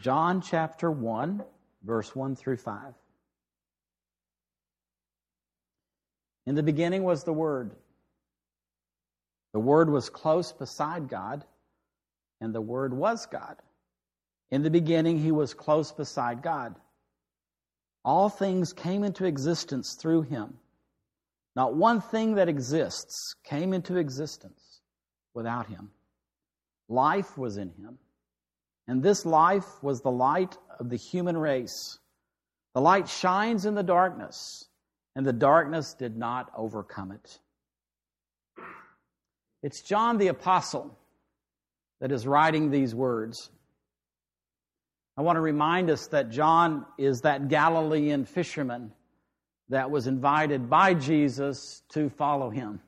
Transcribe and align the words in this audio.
John 0.00 0.40
chapter 0.40 0.90
1, 0.90 1.44
verse 1.82 2.16
1 2.16 2.34
through 2.34 2.56
5. 2.56 2.94
In 6.46 6.54
the 6.54 6.62
beginning 6.62 7.02
was 7.02 7.22
the 7.22 7.34
Word. 7.34 7.72
The 9.52 9.60
Word 9.60 9.90
was 9.90 10.08
close 10.08 10.52
beside 10.52 11.08
God, 11.08 11.44
and 12.40 12.54
the 12.54 12.62
Word 12.62 12.94
was 12.94 13.26
God. 13.26 13.56
In 14.50 14.62
the 14.62 14.70
beginning, 14.70 15.18
He 15.18 15.32
was 15.32 15.52
close 15.52 15.92
beside 15.92 16.40
God. 16.40 16.76
All 18.02 18.30
things 18.30 18.72
came 18.72 19.04
into 19.04 19.26
existence 19.26 19.94
through 19.94 20.22
Him. 20.22 20.54
Not 21.54 21.74
one 21.74 22.00
thing 22.00 22.36
that 22.36 22.48
exists 22.48 23.34
came 23.44 23.74
into 23.74 23.98
existence 23.98 24.80
without 25.34 25.66
Him. 25.66 25.90
Life 26.88 27.36
was 27.36 27.58
in 27.58 27.68
Him 27.68 27.98
and 28.90 29.04
this 29.04 29.24
life 29.24 29.80
was 29.84 30.00
the 30.00 30.10
light 30.10 30.58
of 30.80 30.90
the 30.90 30.96
human 30.96 31.36
race. 31.36 32.00
The 32.74 32.80
light 32.80 33.08
shines 33.08 33.64
in 33.64 33.76
the 33.76 33.84
darkness, 33.84 34.64
and 35.14 35.24
the 35.24 35.32
darkness 35.32 35.94
did 35.94 36.16
not 36.16 36.50
overcome 36.56 37.12
it. 37.12 37.38
It's 39.62 39.80
John 39.80 40.18
the 40.18 40.26
Apostle 40.26 40.98
that 42.00 42.10
is 42.10 42.26
writing 42.26 42.72
these 42.72 42.92
words. 42.92 43.50
I 45.16 45.22
want 45.22 45.36
to 45.36 45.40
remind 45.40 45.88
us 45.88 46.08
that 46.08 46.30
John 46.30 46.84
is 46.98 47.20
that 47.20 47.46
Galilean 47.46 48.24
fisherman 48.24 48.90
that 49.68 49.92
was 49.92 50.08
invited 50.08 50.68
by 50.68 50.94
Jesus 50.94 51.84
to 51.90 52.10
follow 52.10 52.50
him. 52.50 52.80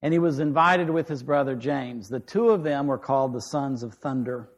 And 0.00 0.12
he 0.12 0.20
was 0.20 0.38
invited 0.38 0.90
with 0.90 1.08
his 1.08 1.24
brother 1.24 1.56
James. 1.56 2.08
The 2.08 2.20
two 2.20 2.50
of 2.50 2.62
them 2.62 2.86
were 2.86 2.98
called 2.98 3.32
the 3.32 3.40
sons 3.40 3.82
of 3.82 3.94
thunder. 3.94 4.48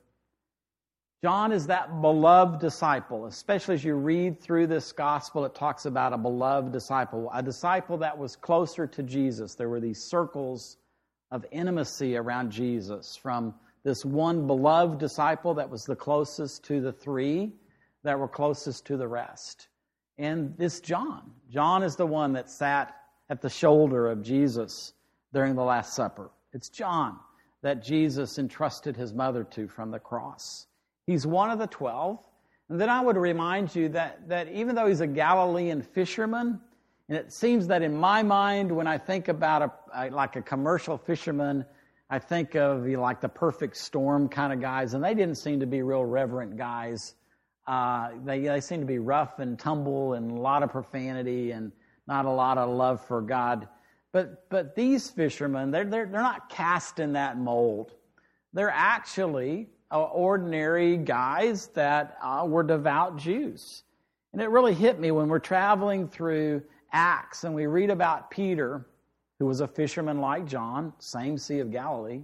John 1.25 1.53
is 1.53 1.69
that 1.69 2.03
beloved 2.03 2.61
disciple, 2.61 3.25
especially 3.25 3.77
as 3.77 3.83
you 3.83 3.95
read 3.95 4.39
through 4.39 4.67
this 4.67 4.93
gospel, 4.93 5.47
it 5.47 5.55
talks 5.55 5.87
about 5.87 6.13
a 6.13 6.19
beloved 6.19 6.71
disciple, 6.71 7.31
a 7.33 7.43
disciple 7.43 7.97
that 7.97 8.19
was 8.19 8.37
closer 8.37 8.87
to 8.89 9.03
Jesus. 9.03 9.55
There 9.55 9.71
were 9.71 9.81
these 9.81 10.05
circles 10.05 10.77
of 11.31 11.47
intimacy 11.51 12.15
around 12.15 12.53
Jesus 12.53 13.17
from 13.17 13.55
this 13.85 14.05
one 14.05 14.47
beloved 14.47 14.99
disciple 14.99 15.55
that 15.55 15.71
was 15.71 15.87
the 15.87 15.97
closest 15.97 16.63
to 16.65 16.83
the 16.83 16.93
three 16.93 17.55
that 18.03 18.19
were 18.19 18.29
closest 18.29 18.85
to 18.89 18.99
the 18.99 19.09
rest. 19.09 19.69
And 20.19 20.55
this 20.59 20.79
John, 20.79 21.31
John 21.51 21.83
is 21.83 21.97
the 21.97 22.05
one 22.05 22.35
that 22.35 22.51
sat 22.51 22.95
at 23.31 23.41
the 23.41 23.49
shoulder 23.49 24.11
of 24.11 24.23
Jesus 24.23 24.93
during 25.33 25.55
the 25.55 25.65
Last 25.65 25.95
Supper. 25.95 26.29
It's 26.53 26.69
John 26.69 27.19
that 27.63 27.83
Jesus 27.83 28.39
entrusted 28.39 28.95
his 28.95 29.15
mother 29.15 29.43
to 29.43 29.69
from 29.69 29.91
the 29.91 29.99
cross. 29.99 30.67
He's 31.07 31.27
one 31.27 31.51
of 31.51 31.59
the 31.59 31.67
twelve. 31.67 32.19
And 32.69 32.81
then 32.81 32.89
I 32.89 33.01
would 33.01 33.17
remind 33.19 33.75
you 33.75 33.91
that, 33.91 34.29
that 34.29 34.51
even 34.51 34.75
though 34.75 34.87
he's 34.87 35.03
a 35.03 35.07
Galilean 35.07 35.83
fisherman, 35.83 36.61
and 37.09 37.19
it 37.19 37.31
seems 37.31 37.67
that 37.67 37.83
in 37.83 37.95
my 37.95 38.23
mind, 38.23 38.73
when 38.73 38.87
I 38.87 38.97
think 38.97 39.29
about 39.29 39.77
a, 39.95 40.09
like 40.11 40.37
a 40.37 40.43
commercial 40.43 40.97
fisherman, 40.97 41.67
I 42.09 42.19
think 42.19 42.57
of 42.57 42.89
you 42.89 42.97
know, 42.97 43.03
like 43.03 43.21
the 43.21 43.29
perfect 43.29 43.77
storm 43.77 44.29
kind 44.29 44.53
of 44.53 44.63
guys, 44.63 44.95
and 44.95 45.05
they 45.05 45.15
didn't 45.15 45.37
seem 45.37 45.61
to 45.61 45.67
be 45.67 45.83
real 45.83 46.05
reverent 46.05 46.57
guys. 46.57 47.15
Uh, 47.67 48.11
they, 48.25 48.41
they 48.41 48.61
seem 48.61 48.81
to 48.81 48.87
be 48.87 48.99
rough 48.99 49.39
and 49.39 49.59
tumble 49.59 50.15
and 50.15 50.31
a 50.31 50.35
lot 50.35 50.63
of 50.63 50.71
profanity 50.71 51.51
and 51.51 51.73
not 52.07 52.25
a 52.25 52.31
lot 52.31 52.57
of 52.57 52.71
love 52.71 53.05
for 53.07 53.21
God. 53.21 53.69
But, 54.13 54.49
but 54.49 54.75
these 54.75 55.11
fishermen, 55.11 55.71
they're, 55.71 55.85
they're, 55.85 56.07
they're 56.07 56.23
not 56.23 56.49
cast 56.49 56.99
in 56.99 57.15
that 57.15 57.37
mold. 57.37 57.93
They're 58.53 58.71
actually 58.71 59.69
ordinary 59.91 60.97
guys 60.97 61.69
that 61.69 62.17
uh, 62.23 62.45
were 62.47 62.63
devout 62.63 63.17
Jews. 63.17 63.83
And 64.33 64.43
it 64.43 64.51
really 64.51 64.75
hit 64.75 64.99
me 64.99 65.11
when 65.11 65.29
we're 65.29 65.39
traveling 65.39 66.09
through 66.09 66.63
Acts 66.93 67.45
and 67.45 67.55
we 67.55 67.67
read 67.67 67.91
about 67.91 68.31
Peter, 68.31 68.87
who 69.39 69.47
was 69.47 69.61
a 69.61 69.69
fisherman 69.69 70.21
like 70.21 70.47
John, 70.47 70.93
same 70.99 71.39
Sea 71.39 71.61
of 71.61 71.71
Galilee. 71.71 72.23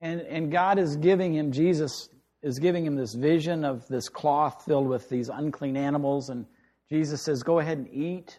And, 0.00 0.20
and 0.22 0.50
God 0.50 0.78
is 0.78 0.96
giving 0.96 1.34
him, 1.34 1.52
Jesus 1.52 2.08
is 2.42 2.58
giving 2.58 2.86
him 2.86 2.96
this 2.96 3.14
vision 3.14 3.64
of 3.64 3.86
this 3.88 4.08
cloth 4.08 4.64
filled 4.64 4.88
with 4.88 5.08
these 5.08 5.28
unclean 5.28 5.76
animals. 5.76 6.30
And 6.30 6.46
Jesus 6.88 7.22
says, 7.22 7.42
Go 7.42 7.58
ahead 7.58 7.78
and 7.78 7.88
eat. 7.92 8.38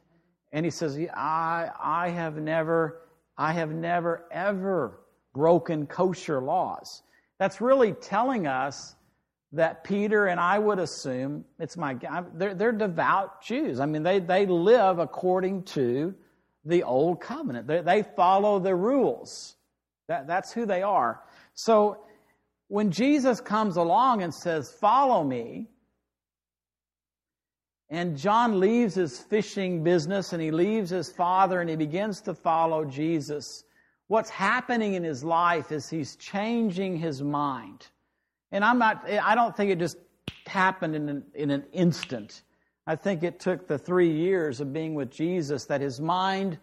And 0.52 0.66
he 0.66 0.72
says, 0.72 0.98
I, 1.14 1.70
I 1.80 2.10
have 2.10 2.38
never, 2.38 3.02
I 3.38 3.54
have 3.54 3.72
never 3.72 4.26
ever 4.32 5.00
broken 5.34 5.86
kosher 5.86 6.42
laws. 6.42 7.04
That's 7.42 7.60
really 7.60 7.94
telling 7.94 8.46
us 8.46 8.96
that 9.54 9.84
Peter 9.84 10.28
and 10.28 10.40
I 10.40 10.60
would 10.60 10.78
assume 10.78 11.44
it's 11.58 11.76
my 11.76 11.98
they're, 12.36 12.54
they're 12.54 12.72
devout 12.72 13.42
Jews. 13.42 13.80
I 13.80 13.88
mean, 13.88 14.04
they, 14.04 14.20
they 14.20 14.46
live 14.46 15.00
according 15.00 15.64
to 15.64 16.14
the 16.66 16.84
old 16.84 17.20
covenant. 17.20 17.66
They, 17.66 17.82
they 17.82 18.04
follow 18.16 18.60
the 18.60 18.76
rules. 18.76 19.56
That, 20.08 20.28
that's 20.28 20.54
who 20.54 20.68
they 20.68 20.84
are. 20.84 21.24
So 21.56 22.04
when 22.68 22.92
Jesus 22.92 23.42
comes 23.42 23.76
along 23.76 24.22
and 24.22 24.32
says, 24.32 24.72
Follow 24.72 25.24
me, 25.24 25.68
and 27.90 28.18
John 28.18 28.60
leaves 28.60 28.94
his 28.94 29.18
fishing 29.18 29.84
business 29.84 30.32
and 30.32 30.44
he 30.44 30.52
leaves 30.52 30.92
his 30.92 31.12
father 31.12 31.60
and 31.60 31.68
he 31.72 31.76
begins 31.76 32.22
to 32.22 32.36
follow 32.36 32.86
Jesus 32.86 33.64
what's 34.12 34.30
happening 34.30 34.96
in 34.96 35.06
his 35.06 35.24
life 35.24 35.72
is 35.72 35.90
he's 35.90 36.18
changing 36.18 36.98
his 36.98 37.24
mind. 37.24 37.88
And 38.52 38.62
I'm 38.62 38.78
not, 38.78 39.10
I 39.10 39.36
don't 39.36 39.56
think 39.56 39.72
it 39.72 39.80
just 39.80 39.96
happened 40.46 40.98
in 40.98 41.08
an, 41.08 41.24
in 41.34 41.50
an 41.50 41.64
instant. 41.72 42.42
I 42.86 42.98
think 42.98 43.24
it 43.24 43.40
took 43.40 43.70
the 43.70 43.78
three 43.78 44.12
years 44.12 44.60
of 44.60 44.74
being 44.74 44.96
with 44.96 45.12
Jesus 45.12 45.64
that 45.68 45.80
his 45.80 46.02
mind, 46.02 46.58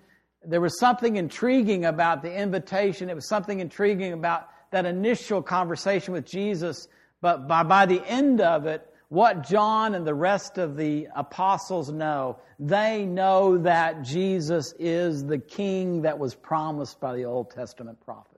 there 0.45 0.61
was 0.61 0.79
something 0.79 1.17
intriguing 1.17 1.87
about 1.87 2.21
the 2.21 2.31
invitation. 2.31 3.09
It 3.09 3.15
was 3.15 3.27
something 3.27 3.61
intriguing 3.61 4.13
about 4.13 4.51
that 4.71 4.85
initial 4.85 5.41
conversation 5.41 6.13
with 6.13 6.27
Jesus. 6.27 6.87
But 7.23 7.49
by, 7.49 7.63
by 7.63 7.87
the 7.87 8.07
end 8.07 8.43
of 8.43 8.67
it, 8.67 8.87
what 9.09 9.49
John 9.49 9.95
and 9.95 10.07
the 10.07 10.15
rest 10.15 10.59
of 10.59 10.77
the 10.77 11.09
apostles 11.15 11.91
know. 11.91 12.39
They 12.59 13.07
know 13.07 13.59
that 13.59 14.03
Jesus 14.03 14.75
is 14.79 15.25
the 15.25 15.39
king 15.39 16.03
that 16.03 16.19
was 16.19 16.35
promised 16.35 17.01
by 17.01 17.15
the 17.15 17.25
Old 17.25 17.51
Testament 17.51 18.01
prophets. 18.05 18.35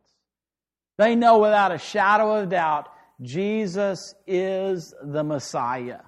They 0.98 1.16
know 1.16 1.38
without 1.38 1.72
a 1.72 1.78
shadow 1.78 2.36
of 2.36 2.50
doubt 2.50 2.88
Jesus 3.22 4.14
is 4.26 4.94
the 5.03 5.25
Messiah. 5.25 6.00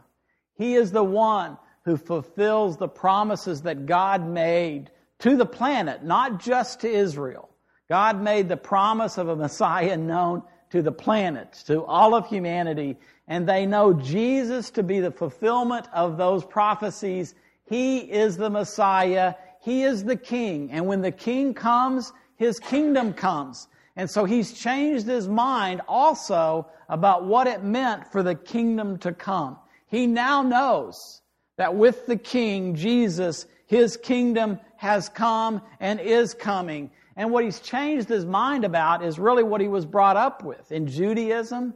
He 0.54 0.74
is 0.74 0.92
the 0.92 1.04
one 1.04 1.58
who 1.84 1.96
fulfills 1.96 2.76
the 2.76 2.88
promises 2.88 3.62
that 3.62 3.86
God 3.86 4.26
made 4.26 4.90
to 5.20 5.36
the 5.36 5.46
planet, 5.46 6.04
not 6.04 6.40
just 6.40 6.80
to 6.80 6.90
Israel. 6.90 7.48
God 7.88 8.22
made 8.22 8.48
the 8.48 8.56
promise 8.56 9.18
of 9.18 9.28
a 9.28 9.36
Messiah 9.36 9.96
known 9.96 10.42
to 10.72 10.80
the 10.80 10.90
planet, 10.90 11.52
to 11.66 11.84
all 11.84 12.14
of 12.14 12.26
humanity, 12.26 12.96
and 13.28 13.46
they 13.46 13.66
know 13.66 13.92
Jesus 13.92 14.70
to 14.70 14.82
be 14.82 15.00
the 15.00 15.10
fulfillment 15.10 15.86
of 15.92 16.16
those 16.16 16.46
prophecies. 16.46 17.34
He 17.64 17.98
is 17.98 18.38
the 18.38 18.48
Messiah. 18.48 19.34
He 19.60 19.82
is 19.82 20.02
the 20.04 20.16
King. 20.16 20.70
And 20.72 20.86
when 20.86 21.02
the 21.02 21.12
King 21.12 21.52
comes, 21.52 22.14
His 22.36 22.58
kingdom 22.58 23.12
comes. 23.12 23.68
And 23.96 24.10
so 24.10 24.24
He's 24.24 24.54
changed 24.54 25.06
His 25.06 25.28
mind 25.28 25.82
also 25.86 26.66
about 26.88 27.26
what 27.26 27.46
it 27.46 27.62
meant 27.62 28.10
for 28.10 28.22
the 28.22 28.34
kingdom 28.34 28.96
to 29.00 29.12
come. 29.12 29.58
He 29.86 30.06
now 30.06 30.42
knows 30.42 31.20
that 31.58 31.74
with 31.74 32.06
the 32.06 32.16
King, 32.16 32.76
Jesus, 32.76 33.44
His 33.66 33.98
kingdom 33.98 34.58
has 34.76 35.10
come 35.10 35.60
and 35.80 36.00
is 36.00 36.32
coming. 36.32 36.90
And 37.16 37.30
what 37.30 37.44
he's 37.44 37.60
changed 37.60 38.08
his 38.08 38.24
mind 38.24 38.64
about 38.64 39.04
is 39.04 39.18
really 39.18 39.42
what 39.42 39.60
he 39.60 39.68
was 39.68 39.84
brought 39.84 40.16
up 40.16 40.42
with. 40.42 40.72
In 40.72 40.86
Judaism, 40.86 41.74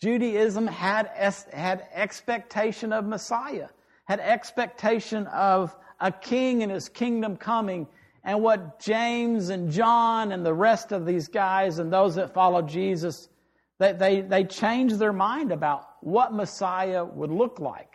Judaism 0.00 0.66
had, 0.66 1.10
had 1.52 1.88
expectation 1.92 2.92
of 2.92 3.04
Messiah, 3.04 3.68
had 4.04 4.20
expectation 4.20 5.26
of 5.26 5.76
a 6.00 6.12
king 6.12 6.62
and 6.62 6.70
his 6.70 6.88
kingdom 6.88 7.36
coming. 7.36 7.86
And 8.24 8.42
what 8.42 8.80
James 8.80 9.48
and 9.48 9.70
John 9.70 10.32
and 10.32 10.44
the 10.44 10.54
rest 10.54 10.92
of 10.92 11.04
these 11.04 11.28
guys 11.28 11.78
and 11.78 11.92
those 11.92 12.14
that 12.14 12.32
follow 12.32 12.62
Jesus, 12.62 13.28
they, 13.78 13.92
they, 13.92 14.20
they 14.20 14.44
changed 14.44 14.98
their 14.98 15.12
mind 15.12 15.52
about 15.52 15.88
what 16.00 16.32
Messiah 16.32 17.04
would 17.04 17.30
look 17.30 17.58
like, 17.58 17.87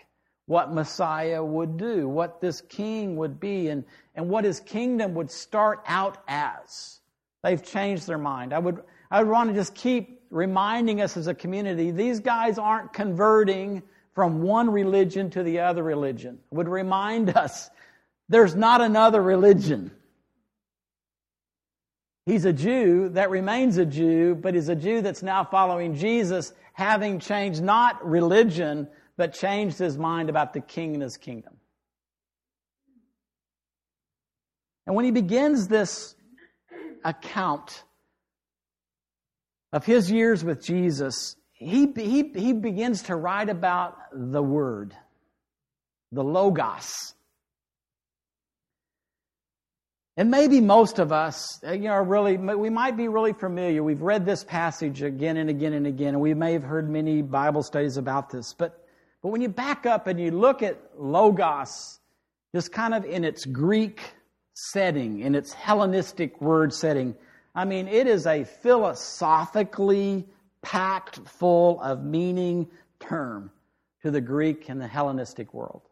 what 0.45 0.73
Messiah 0.73 1.43
would 1.43 1.77
do, 1.77 2.07
what 2.07 2.41
this 2.41 2.61
king 2.61 3.15
would 3.15 3.39
be, 3.39 3.69
and, 3.69 3.85
and 4.15 4.29
what 4.29 4.43
his 4.43 4.59
kingdom 4.59 5.13
would 5.15 5.31
start 5.31 5.83
out 5.87 6.17
as. 6.27 6.99
They've 7.43 7.63
changed 7.63 8.07
their 8.07 8.17
mind. 8.17 8.53
I 8.53 8.59
would, 8.59 8.81
I 9.09 9.21
would 9.21 9.31
want 9.31 9.49
to 9.49 9.55
just 9.55 9.75
keep 9.75 10.21
reminding 10.29 10.99
us 10.99 11.15
as 11.15 11.27
a 11.27 11.33
community, 11.33 11.91
these 11.91 12.19
guys 12.19 12.57
aren't 12.57 12.91
converting 12.91 13.83
from 14.13 14.41
one 14.41 14.69
religion 14.69 15.29
to 15.31 15.43
the 15.43 15.59
other 15.59 15.83
religion. 15.83 16.39
Would 16.51 16.67
remind 16.67 17.29
us 17.37 17.69
there's 18.29 18.55
not 18.55 18.81
another 18.81 19.21
religion. 19.21 19.91
He's 22.25 22.45
a 22.45 22.53
Jew 22.53 23.09
that 23.09 23.29
remains 23.29 23.77
a 23.77 23.85
Jew, 23.85 24.35
but 24.35 24.55
is 24.55 24.69
a 24.69 24.75
Jew 24.75 25.01
that's 25.01 25.23
now 25.23 25.43
following 25.43 25.95
Jesus 25.95 26.53
having 26.73 27.19
changed 27.19 27.61
not 27.61 28.05
religion, 28.05 28.87
but 29.17 29.33
changed 29.33 29.77
his 29.77 29.97
mind 29.97 30.29
about 30.29 30.53
the 30.53 30.61
king 30.61 30.93
and 30.93 31.03
his 31.03 31.17
kingdom. 31.17 31.53
And 34.85 34.95
when 34.95 35.05
he 35.05 35.11
begins 35.11 35.67
this 35.67 36.15
account 37.05 37.83
of 39.71 39.85
his 39.85 40.11
years 40.11 40.43
with 40.43 40.63
Jesus, 40.63 41.35
he, 41.53 41.91
he, 41.95 42.31
he 42.35 42.53
begins 42.53 43.03
to 43.03 43.15
write 43.15 43.49
about 43.49 43.97
the 44.11 44.41
Word, 44.41 44.95
the 46.11 46.23
Logos. 46.23 47.13
And 50.15 50.29
maybe 50.29 50.61
most 50.61 50.99
of 50.99 51.11
us, 51.11 51.59
uh, 51.65 51.71
you 51.71 51.87
know, 51.87 51.95
really, 51.95 52.37
we 52.37 52.69
might 52.69 52.95
be 52.95 53.07
really 53.07 53.33
familiar. 53.33 53.81
We've 53.81 54.01
read 54.01 54.25
this 54.25 54.43
passage 54.43 55.01
again 55.01 55.37
and 55.37 55.49
again 55.49 55.73
and 55.73 55.87
again, 55.87 56.09
and 56.09 56.21
we 56.21 56.35
may 56.35 56.53
have 56.53 56.63
heard 56.63 56.87
many 56.87 57.23
Bible 57.23 57.63
studies 57.63 57.97
about 57.97 58.29
this. 58.29 58.53
But, 58.53 58.82
but 59.23 59.29
when 59.29 59.41
you 59.41 59.47
back 59.47 59.85
up 59.85 60.07
and 60.07 60.19
you 60.19 60.31
look 60.31 60.61
at 60.61 60.77
Logos, 60.97 61.99
just 62.53 62.73
kind 62.73 62.93
of 62.93 63.05
in 63.05 63.23
its 63.23 63.45
Greek 63.45 64.01
setting, 64.53 65.21
in 65.21 65.33
its 65.33 65.53
Hellenistic 65.53 66.41
word 66.41 66.73
setting, 66.73 67.15
I 67.55 67.63
mean, 67.63 67.87
it 67.87 68.05
is 68.05 68.27
a 68.27 68.43
philosophically 68.43 70.27
packed 70.61 71.19
full 71.25 71.81
of 71.81 72.03
meaning 72.03 72.67
term 72.99 73.49
to 74.01 74.11
the 74.11 74.21
Greek 74.21 74.67
and 74.67 74.81
the 74.81 74.87
Hellenistic 74.87 75.53
world. 75.53 75.83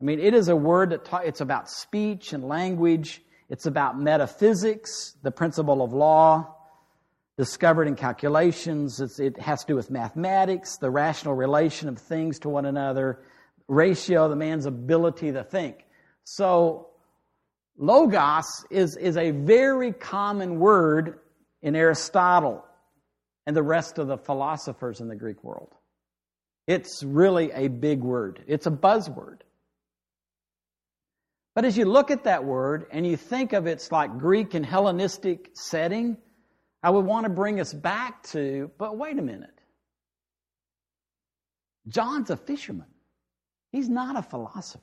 I 0.00 0.04
mean, 0.04 0.18
it 0.18 0.34
is 0.34 0.48
a 0.48 0.56
word 0.56 0.90
that 0.90 1.04
ta- 1.04 1.18
it's 1.18 1.40
about 1.40 1.70
speech 1.70 2.32
and 2.32 2.48
language. 2.48 3.22
It's 3.48 3.66
about 3.66 4.00
metaphysics, 4.00 5.14
the 5.22 5.30
principle 5.30 5.80
of 5.80 5.92
law 5.92 6.56
discovered 7.38 7.88
in 7.88 7.96
calculations. 7.96 9.00
It's, 9.00 9.18
it 9.18 9.38
has 9.38 9.62
to 9.62 9.66
do 9.68 9.76
with 9.76 9.90
mathematics, 9.90 10.76
the 10.76 10.90
rational 10.90 11.34
relation 11.34 11.88
of 11.88 11.98
things 11.98 12.38
to 12.40 12.48
one 12.48 12.66
another, 12.66 13.20
ratio, 13.68 14.28
the 14.28 14.36
man's 14.36 14.66
ability 14.66 15.32
to 15.32 15.44
think. 15.44 15.86
So, 16.24 16.88
logos 17.76 18.64
is, 18.70 18.96
is 18.96 19.16
a 19.16 19.30
very 19.30 19.92
common 19.92 20.58
word 20.58 21.20
in 21.62 21.74
Aristotle 21.74 22.64
and 23.46 23.56
the 23.56 23.62
rest 23.62 23.98
of 23.98 24.08
the 24.08 24.18
philosophers 24.18 25.00
in 25.00 25.08
the 25.08 25.16
Greek 25.16 25.42
world. 25.42 25.74
It's 26.66 27.02
really 27.02 27.50
a 27.52 27.68
big 27.68 28.00
word, 28.00 28.44
it's 28.46 28.66
a 28.66 28.70
buzzword. 28.70 29.38
But 31.54 31.66
as 31.66 31.76
you 31.76 31.84
look 31.84 32.10
at 32.10 32.24
that 32.24 32.44
word 32.44 32.86
and 32.90 33.06
you 33.06 33.16
think 33.16 33.52
of 33.52 33.66
its 33.66 33.92
like 33.92 34.16
Greek 34.16 34.54
and 34.54 34.64
Hellenistic 34.64 35.50
setting, 35.52 36.16
I 36.82 36.90
would 36.90 37.04
want 37.04 37.24
to 37.24 37.30
bring 37.30 37.60
us 37.60 37.72
back 37.72 38.22
to, 38.28 38.70
but 38.78 38.96
wait 38.96 39.18
a 39.18 39.22
minute. 39.22 39.58
John's 41.88 42.30
a 42.30 42.36
fisherman. 42.36 42.86
He's 43.70 43.88
not 43.88 44.16
a 44.16 44.22
philosopher. 44.22 44.80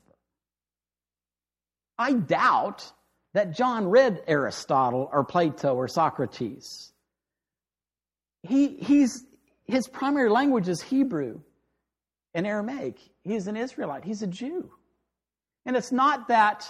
I 1.97 2.13
doubt 2.13 2.91
that 3.33 3.55
John 3.55 3.87
read 3.87 4.23
Aristotle 4.27 5.09
or 5.11 5.23
Plato 5.23 5.75
or 5.75 5.87
Socrates 5.87 6.93
he, 8.43 8.75
he's, 8.77 9.25
his 9.65 9.87
primary 9.87 10.29
language 10.29 10.69
is 10.69 10.81
Hebrew 10.81 11.41
and 12.33 12.47
Aramaic. 12.47 12.99
He's 13.23 13.47
an 13.47 13.57
Israelite, 13.57 14.05
he's 14.05 14.21
a 14.21 14.27
Jew. 14.27 14.71
And 15.65 15.75
it's 15.75 15.91
not 15.91 16.29
that 16.29 16.67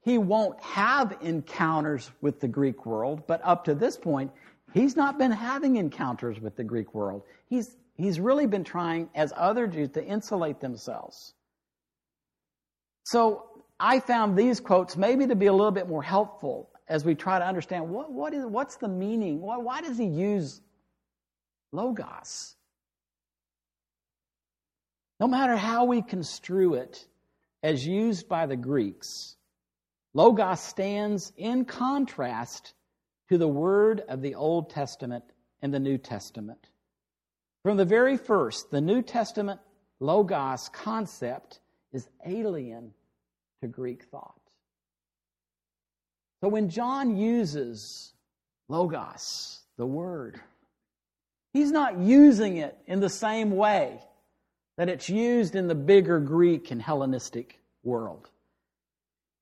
he 0.00 0.18
won't 0.18 0.60
have 0.60 1.16
encounters 1.20 2.10
with 2.20 2.40
the 2.40 2.48
Greek 2.48 2.84
world, 2.86 3.26
but 3.26 3.40
up 3.44 3.64
to 3.64 3.74
this 3.74 3.96
point, 3.96 4.32
he's 4.74 4.96
not 4.96 5.18
been 5.18 5.30
having 5.30 5.76
encounters 5.76 6.40
with 6.40 6.56
the 6.56 6.64
Greek 6.64 6.94
world. 6.94 7.22
He's, 7.48 7.76
he's 7.96 8.20
really 8.20 8.46
been 8.46 8.64
trying, 8.64 9.10
as 9.14 9.32
other 9.36 9.66
Jews, 9.66 9.90
to 9.90 10.04
insulate 10.04 10.60
themselves. 10.60 11.34
So 13.04 13.46
I 13.80 14.00
found 14.00 14.36
these 14.36 14.60
quotes 14.60 14.96
maybe 14.96 15.26
to 15.26 15.34
be 15.34 15.46
a 15.46 15.52
little 15.52 15.72
bit 15.72 15.88
more 15.88 16.02
helpful 16.02 16.70
as 16.88 17.04
we 17.04 17.14
try 17.14 17.38
to 17.38 17.46
understand 17.46 17.88
what, 17.88 18.12
what 18.12 18.34
is, 18.34 18.44
what's 18.44 18.76
the 18.76 18.88
meaning? 18.88 19.40
Why, 19.40 19.56
why 19.56 19.80
does 19.80 19.98
he 19.98 20.06
use 20.06 20.60
Logos. 21.72 22.54
No 25.18 25.26
matter 25.26 25.56
how 25.56 25.84
we 25.84 26.02
construe 26.02 26.74
it, 26.74 27.06
as 27.62 27.86
used 27.86 28.28
by 28.28 28.46
the 28.46 28.56
Greeks, 28.56 29.36
Logos 30.14 30.60
stands 30.60 31.32
in 31.36 31.64
contrast 31.64 32.74
to 33.28 33.38
the 33.38 33.48
word 33.48 34.02
of 34.08 34.22
the 34.22 34.34
Old 34.34 34.70
Testament 34.70 35.24
and 35.60 35.72
the 35.72 35.80
New 35.80 35.98
Testament. 35.98 36.68
From 37.62 37.76
the 37.76 37.84
very 37.84 38.16
first, 38.16 38.70
the 38.70 38.80
New 38.80 39.02
Testament 39.02 39.60
Logos 40.00 40.68
concept 40.68 41.60
is 41.92 42.08
alien 42.26 42.92
to 43.60 43.68
Greek 43.68 44.04
thought. 44.04 44.40
So 46.42 46.48
when 46.48 46.68
John 46.68 47.16
uses 47.16 48.12
Logos, 48.68 49.60
the 49.76 49.86
word, 49.86 50.40
He's 51.52 51.70
not 51.70 51.98
using 51.98 52.56
it 52.56 52.76
in 52.86 53.00
the 53.00 53.10
same 53.10 53.50
way 53.50 54.00
that 54.78 54.88
it's 54.88 55.08
used 55.08 55.54
in 55.54 55.68
the 55.68 55.74
bigger 55.74 56.18
Greek 56.18 56.70
and 56.70 56.80
Hellenistic 56.80 57.60
world. 57.82 58.30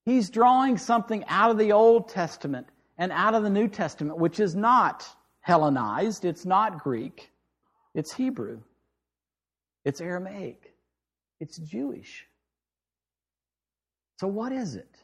He's 0.04 0.28
drawing 0.28 0.76
something 0.76 1.24
out 1.28 1.50
of 1.50 1.58
the 1.58 1.72
Old 1.72 2.08
Testament 2.08 2.66
and 3.00 3.10
out 3.12 3.34
of 3.34 3.42
the 3.42 3.50
New 3.50 3.66
Testament, 3.66 4.18
which 4.18 4.38
is 4.38 4.54
not 4.54 5.08
Hellenized, 5.40 6.26
it's 6.26 6.44
not 6.44 6.84
Greek, 6.84 7.30
it's 7.94 8.12
Hebrew, 8.12 8.60
it's 9.86 10.02
Aramaic, 10.02 10.74
it's 11.40 11.56
Jewish. 11.56 12.26
So, 14.20 14.28
what 14.28 14.52
is 14.52 14.76
it 14.76 14.98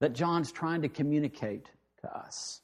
that 0.00 0.14
John's 0.14 0.50
trying 0.50 0.82
to 0.82 0.88
communicate 0.88 1.68
to 2.00 2.08
us? 2.16 2.62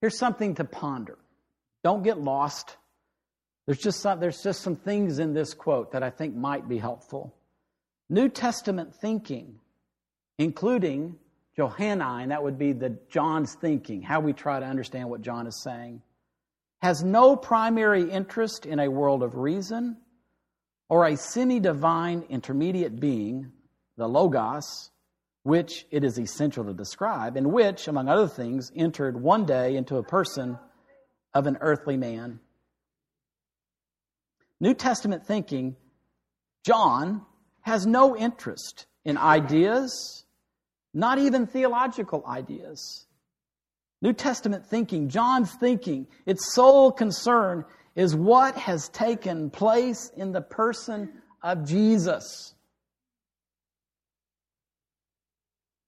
Here's 0.00 0.16
something 0.16 0.54
to 0.54 0.64
ponder. 0.64 1.18
Don't 1.82 2.04
get 2.04 2.20
lost. 2.20 2.76
There's 3.66 3.78
just 3.78 4.00
some, 4.00 4.20
there's 4.20 4.40
just 4.40 4.62
some 4.62 4.76
things 4.76 5.18
in 5.18 5.34
this 5.34 5.52
quote 5.52 5.90
that 5.92 6.04
I 6.04 6.10
think 6.10 6.36
might 6.36 6.68
be 6.68 6.78
helpful. 6.78 7.34
New 8.08 8.28
Testament 8.28 8.94
thinking, 8.94 9.58
including 10.38 11.16
Johannine, 11.56 12.30
that 12.30 12.42
would 12.42 12.58
be 12.58 12.72
the 12.72 12.98
John's 13.08 13.54
thinking, 13.54 14.02
how 14.02 14.20
we 14.20 14.32
try 14.32 14.58
to 14.60 14.66
understand 14.66 15.08
what 15.08 15.22
John 15.22 15.46
is 15.46 15.62
saying, 15.62 16.02
has 16.82 17.02
no 17.02 17.36
primary 17.36 18.10
interest 18.10 18.66
in 18.66 18.80
a 18.80 18.90
world 18.90 19.22
of 19.22 19.36
reason 19.36 19.96
or 20.88 21.06
a 21.06 21.16
semi 21.16 21.60
divine 21.60 22.24
intermediate 22.28 22.98
being, 22.98 23.52
the 23.96 24.08
Logos, 24.08 24.90
which 25.44 25.86
it 25.90 26.04
is 26.04 26.18
essential 26.18 26.64
to 26.64 26.74
describe, 26.74 27.36
and 27.36 27.52
which, 27.52 27.88
among 27.88 28.08
other 28.08 28.28
things, 28.28 28.70
entered 28.74 29.20
one 29.20 29.46
day 29.46 29.76
into 29.76 29.96
a 29.96 30.02
person 30.02 30.58
of 31.32 31.46
an 31.46 31.58
earthly 31.60 31.96
man. 31.96 32.40
New 34.60 34.74
Testament 34.74 35.26
thinking, 35.26 35.76
John 36.64 37.22
has 37.60 37.86
no 37.86 38.16
interest 38.16 38.86
in 39.04 39.18
ideas, 39.18 40.23
not 40.94 41.18
even 41.18 41.46
theological 41.46 42.24
ideas. 42.26 43.06
New 44.00 44.12
Testament 44.12 44.64
thinking, 44.66 45.08
John's 45.08 45.52
thinking, 45.54 46.06
its 46.24 46.54
sole 46.54 46.92
concern 46.92 47.64
is 47.96 48.14
what 48.14 48.56
has 48.56 48.88
taken 48.90 49.50
place 49.50 50.10
in 50.16 50.32
the 50.32 50.40
person 50.40 51.10
of 51.42 51.66
Jesus. 51.66 52.54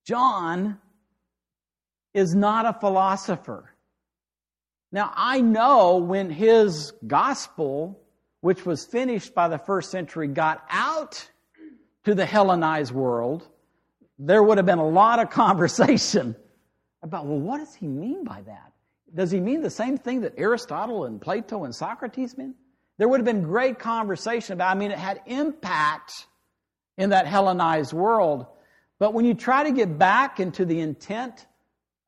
John 0.06 0.78
is 2.14 2.34
not 2.34 2.64
a 2.64 2.78
philosopher. 2.78 3.72
Now, 4.92 5.12
I 5.14 5.40
know 5.40 5.96
when 5.96 6.30
his 6.30 6.92
gospel, 7.06 8.00
which 8.40 8.64
was 8.64 8.86
finished 8.86 9.34
by 9.34 9.48
the 9.48 9.58
first 9.58 9.90
century, 9.90 10.28
got 10.28 10.64
out 10.70 11.28
to 12.04 12.14
the 12.14 12.24
Hellenized 12.24 12.92
world, 12.92 13.48
there 14.18 14.42
would 14.42 14.58
have 14.58 14.66
been 14.66 14.78
a 14.78 14.88
lot 14.88 15.18
of 15.18 15.30
conversation 15.30 16.36
about, 17.02 17.26
well, 17.26 17.38
what 17.38 17.58
does 17.58 17.74
he 17.74 17.86
mean 17.86 18.24
by 18.24 18.42
that? 18.42 18.72
Does 19.14 19.30
he 19.30 19.40
mean 19.40 19.62
the 19.62 19.70
same 19.70 19.98
thing 19.98 20.22
that 20.22 20.34
Aristotle 20.36 21.04
and 21.04 21.20
Plato 21.20 21.64
and 21.64 21.74
Socrates 21.74 22.36
mean? 22.36 22.54
There 22.98 23.08
would 23.08 23.20
have 23.20 23.26
been 23.26 23.42
great 23.42 23.78
conversation 23.78 24.54
about, 24.54 24.74
I 24.74 24.78
mean, 24.78 24.90
it 24.90 24.98
had 24.98 25.20
impact 25.26 26.26
in 26.96 27.10
that 27.10 27.26
Hellenized 27.26 27.92
world. 27.92 28.46
But 28.98 29.12
when 29.12 29.24
you 29.26 29.34
try 29.34 29.64
to 29.64 29.72
get 29.72 29.98
back 29.98 30.40
into 30.40 30.64
the 30.64 30.80
intent 30.80 31.46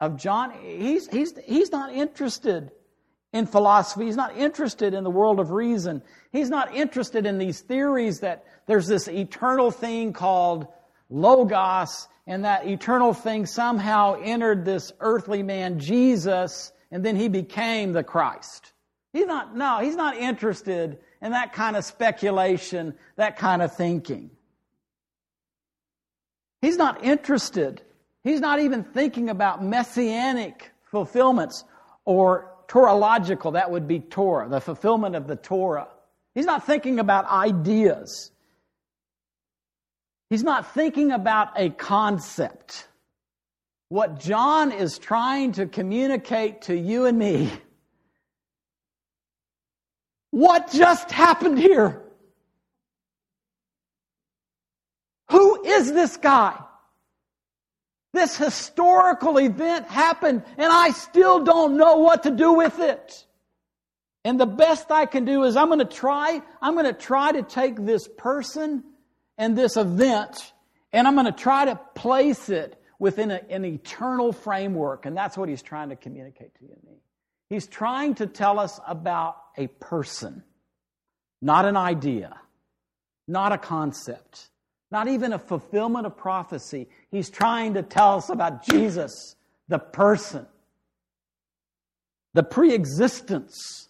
of 0.01 0.17
John, 0.17 0.53
he's, 0.63 1.07
he's, 1.09 1.37
he's 1.45 1.71
not 1.71 1.93
interested 1.93 2.71
in 3.33 3.47
philosophy. 3.47 4.07
He's 4.07 4.17
not 4.17 4.37
interested 4.37 4.95
in 4.95 5.05
the 5.05 5.11
world 5.11 5.39
of 5.39 5.51
reason. 5.51 6.03
He's 6.33 6.49
not 6.49 6.75
interested 6.75 7.27
in 7.27 7.37
these 7.37 7.61
theories 7.61 8.21
that 8.21 8.45
there's 8.67 8.87
this 8.87 9.09
eternal 9.09 9.71
thing 9.71 10.15
called 10.15 10.69
Logos, 11.11 12.09
and 12.27 12.45
that 12.45 12.67
eternal 12.67 13.15
thing 13.15 13.47
somehow 13.47 14.21
entered 14.23 14.65
this 14.65 14.93
earthly 15.01 15.43
man, 15.43 15.79
Jesus, 15.79 16.73
and 16.91 17.05
then 17.05 17.17
he 17.17 17.29
became 17.29 17.93
the 17.93 18.05
Christ. 18.05 18.73
He's 19.13 19.27
not, 19.27 19.57
no, 19.57 19.79
he's 19.79 19.97
not 19.97 20.17
interested 20.17 20.99
in 21.23 21.33
that 21.33 21.53
kind 21.53 21.77
of 21.77 21.85
speculation, 21.85 22.95
that 23.17 23.39
kind 23.39 23.63
of 23.63 23.75
thinking. 23.75 24.31
He's 26.61 26.77
not 26.77 27.03
interested. 27.05 27.83
He's 28.25 28.41
not 28.41 28.61
even 28.61 28.85
thinking 28.85 29.31
about 29.31 29.65
messianic 29.65 30.71
fulfillments 30.91 31.65
or 32.05 32.53
Torahological, 32.69 33.55
that 33.55 33.71
would 33.71 33.89
be 33.89 33.99
Torah, 33.99 34.47
the 34.47 34.61
fulfillment 34.61 35.17
of 35.17 35.27
the 35.27 35.37
Torah. 35.37 35.89
He's 36.35 36.45
not 36.45 36.67
thinking 36.67 36.99
about 37.01 37.25
ideas. 37.27 38.31
He's 40.31 40.45
not 40.45 40.75
thinking 40.75 41.13
about 41.13 41.59
a 41.59 41.71
concept. 41.71 42.87
What 43.89 44.21
John 44.21 44.73
is 44.73 44.99
trying 44.99 45.53
to 45.53 45.67
communicate 45.67 46.63
to 46.63 46.77
you 46.77 47.07
and 47.07 47.19
me 47.19 47.51
what 50.31 50.71
just 50.71 51.11
happened 51.11 51.59
here? 51.59 52.03
Who 55.31 55.65
is 55.65 55.93
this 55.93 56.17
guy? 56.17 56.59
This 58.13 58.37
historical 58.37 59.39
event 59.39 59.87
happened 59.89 60.43
and 60.57 60.73
I 60.73 60.91
still 60.91 61.45
don't 61.45 61.77
know 61.77 61.97
what 61.97 62.23
to 62.25 62.31
do 62.31 62.53
with 62.53 62.79
it. 62.79 63.27
And 64.25 64.39
the 64.39 64.47
best 64.47 64.91
I 64.91 65.07
can 65.07 65.25
do 65.25 65.45
is 65.45 65.57
I'm 65.57 65.69
going 65.69 65.79
to 65.79 65.85
try, 65.85 66.43
I'm 66.61 66.75
going 66.75 66.87
to 66.87 66.93
try 66.93 67.33
to 67.33 67.43
take 67.43 67.77
this 67.77 68.09
person 68.19 68.85
and 69.39 69.57
this 69.57 69.77
event 69.77 70.53
and 70.93 71.07
I'm 71.07 71.15
going 71.15 71.27
to 71.27 71.33
try 71.33 71.67
to 71.67 71.77
place 71.95 72.49
it 72.49 72.81
within 72.99 73.31
a, 73.31 73.41
an 73.51 73.65
eternal 73.65 74.33
framework. 74.33 75.07
And 75.07 75.17
that's 75.17 75.37
what 75.37 75.49
he's 75.49 75.63
trying 75.63 75.91
to 75.91 75.97
communicate 75.97 76.55
to 76.57 76.65
you 76.65 76.71
and 76.73 76.83
me. 76.85 76.99
He's 77.51 77.67
trying 77.67 78.15
to 78.17 78.27
tell 78.27 78.59
us 78.59 78.81
about 78.87 79.37
a 79.57 79.67
person, 79.67 80.43
not 81.41 81.65
an 81.65 81.77
idea, 81.77 82.37
not 83.27 83.53
a 83.53 83.59
concept, 83.59 84.49
not 84.91 85.09
even 85.09 85.33
a 85.33 85.39
fulfillment 85.39 86.07
of 86.07 86.17
prophecy. 86.17 86.89
He's 87.11 87.31
trying 87.31 87.75
to 87.75 87.83
tell 87.83 88.17
us 88.17 88.29
about 88.29 88.65
Jesus, 88.65 89.37
the 89.69 89.79
person, 89.79 90.47
the 92.35 92.43
pre 92.43 92.75
existence. 92.75 93.89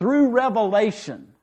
Through 0.00 0.30
revelation, 0.30 1.34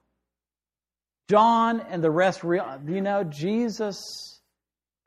John 1.29 1.81
and 1.81 2.03
the 2.03 2.11
rest, 2.11 2.43
you 2.43 3.01
know, 3.01 3.23
Jesus 3.23 4.39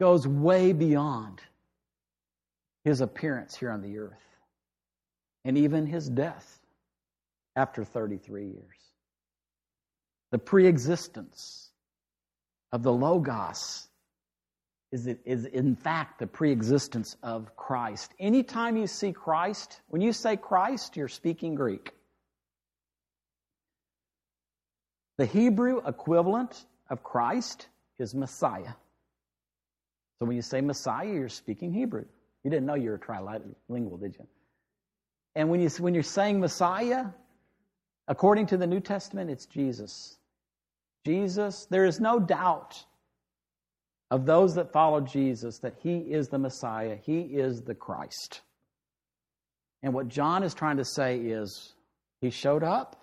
goes 0.01 0.27
way 0.27 0.73
beyond 0.73 1.41
his 2.85 3.01
appearance 3.01 3.57
here 3.57 3.71
on 3.71 3.83
the 3.83 3.99
earth 3.99 4.23
and 5.45 5.57
even 5.57 5.87
his 5.87 6.09
death 6.09 6.61
after 7.57 7.85
33 7.85 8.47
years. 8.47 8.77
The 10.31 10.39
pre 10.39 10.67
existence 10.67 11.71
of 12.73 12.83
the 12.83 12.93
Logos 12.93 13.89
is, 14.93 15.07
is 15.25 15.45
in 15.47 15.75
fact 15.75 16.19
the 16.19 16.27
pre 16.27 16.53
existence 16.53 17.17
of 17.23 17.57
Christ. 17.57 18.13
Anytime 18.19 18.77
you 18.77 18.87
see 18.87 19.13
Christ, 19.13 19.81
when 19.89 20.03
you 20.03 20.13
say 20.13 20.37
Christ, 20.37 20.97
you're 20.97 21.09
speaking 21.09 21.55
Greek. 21.55 21.93
The 25.21 25.27
Hebrew 25.27 25.83
equivalent 25.87 26.65
of 26.89 27.03
Christ 27.03 27.69
is 27.99 28.15
Messiah. 28.15 28.73
So 30.19 30.25
when 30.25 30.35
you 30.35 30.41
say 30.41 30.63
Messiah, 30.63 31.13
you're 31.13 31.29
speaking 31.29 31.75
Hebrew. 31.75 32.07
You 32.43 32.51
didn't 32.51 32.65
know 32.65 32.75
you 32.75 32.89
were 32.89 32.97
trilingual, 32.97 34.01
did 34.01 34.17
you? 34.19 34.27
And 35.35 35.51
when, 35.51 35.61
you, 35.61 35.69
when 35.79 35.93
you're 35.93 36.03
saying 36.03 36.41
Messiah, 36.41 37.05
according 38.09 38.47
to 38.47 38.57
the 38.57 38.67
New 38.67 38.81
Testament, 38.81 39.29
it's 39.29 39.45
Jesus. 39.45 40.17
Jesus, 41.05 41.67
there 41.69 41.85
is 41.85 42.01
no 42.01 42.19
doubt 42.19 42.83
of 44.11 44.25
those 44.25 44.55
that 44.55 44.73
follow 44.73 45.03
Jesus 45.03 45.59
that 45.59 45.75
he 45.83 45.99
is 45.99 46.29
the 46.29 46.39
Messiah, 46.39 46.97
he 46.97 47.21
is 47.21 47.61
the 47.61 47.75
Christ. 47.75 48.41
And 49.83 49.93
what 49.93 50.09
John 50.09 50.43
is 50.45 50.55
trying 50.55 50.79
to 50.79 50.85
say 50.87 51.19
is 51.19 51.75
he 52.23 52.31
showed 52.31 52.63
up, 52.65 52.97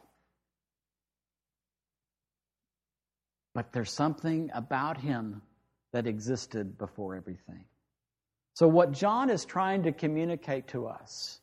but 3.58 3.74
there's 3.74 3.92
something 3.92 4.52
about 4.54 5.00
him 5.00 5.42
that 5.92 6.06
existed 6.06 6.78
before 6.78 7.16
everything. 7.16 7.66
So, 8.54 8.68
what 8.68 8.92
John 8.92 9.32
is 9.32 9.46
trying 9.46 9.82
to 9.82 9.92
communicate 9.92 10.68
to 10.68 10.86
us 10.86 11.40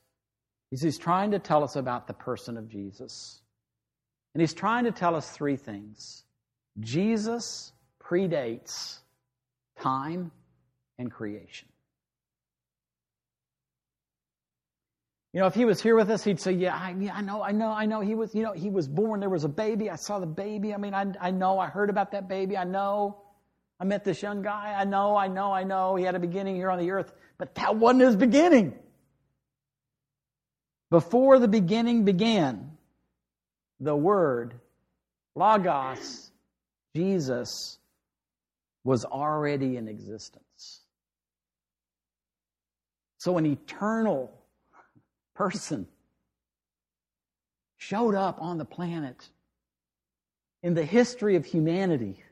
is 0.70 0.80
he's 0.80 0.96
trying 0.96 1.32
to 1.32 1.40
tell 1.40 1.64
us 1.64 1.74
about 1.74 2.06
the 2.06 2.12
person 2.12 2.56
of 2.56 2.68
Jesus. 2.68 3.40
And 4.32 4.40
he's 4.40 4.54
trying 4.54 4.84
to 4.84 4.92
tell 4.92 5.16
us 5.16 5.28
three 5.28 5.56
things 5.56 6.22
Jesus 6.78 7.72
predates 8.00 8.98
time 9.80 10.30
and 11.00 11.10
creation. 11.10 11.66
You 15.34 15.40
know, 15.40 15.46
if 15.46 15.54
he 15.54 15.64
was 15.64 15.82
here 15.82 15.96
with 15.96 16.10
us, 16.10 16.22
he'd 16.22 16.38
say, 16.38 16.52
"Yeah, 16.52 16.76
I, 16.76 16.90
I 17.12 17.20
know, 17.20 17.42
I 17.42 17.50
know, 17.50 17.70
I 17.70 17.86
know. 17.86 18.00
He 18.00 18.14
was, 18.14 18.36
you 18.36 18.44
know, 18.44 18.52
he 18.52 18.70
was 18.70 18.86
born. 18.86 19.18
There 19.18 19.28
was 19.28 19.42
a 19.42 19.48
baby. 19.48 19.90
I 19.90 19.96
saw 19.96 20.20
the 20.20 20.26
baby. 20.26 20.72
I 20.72 20.76
mean, 20.76 20.94
I, 20.94 21.12
I 21.20 21.32
know. 21.32 21.58
I 21.58 21.66
heard 21.66 21.90
about 21.90 22.12
that 22.12 22.28
baby. 22.28 22.56
I 22.56 22.62
know. 22.62 23.20
I 23.80 23.84
met 23.84 24.04
this 24.04 24.22
young 24.22 24.42
guy. 24.42 24.76
I 24.78 24.84
know, 24.84 25.16
I 25.16 25.26
know, 25.26 25.52
I 25.52 25.64
know. 25.64 25.96
He 25.96 26.04
had 26.04 26.14
a 26.14 26.20
beginning 26.20 26.54
here 26.54 26.70
on 26.70 26.78
the 26.78 26.92
earth, 26.92 27.12
but 27.36 27.52
that 27.56 27.74
wasn't 27.74 28.02
his 28.02 28.14
beginning. 28.14 28.78
Before 30.90 31.40
the 31.40 31.48
beginning 31.48 32.04
began, 32.04 32.70
the 33.80 33.96
Word, 33.96 34.54
Logos, 35.34 36.30
Jesus, 36.94 37.78
was 38.84 39.04
already 39.04 39.76
in 39.76 39.88
existence. 39.88 40.82
So 43.18 43.36
an 43.36 43.46
eternal 43.46 44.32
person 45.34 45.86
showed 47.76 48.14
up 48.14 48.40
on 48.40 48.58
the 48.58 48.64
planet 48.64 49.28
in 50.62 50.74
the 50.74 50.84
history 50.84 51.36
of 51.36 51.44
humanity. 51.44 52.22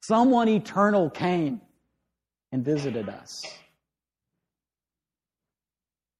Someone 0.00 0.48
eternal 0.48 1.10
came 1.10 1.60
and 2.50 2.64
visited 2.64 3.08
us. 3.08 3.44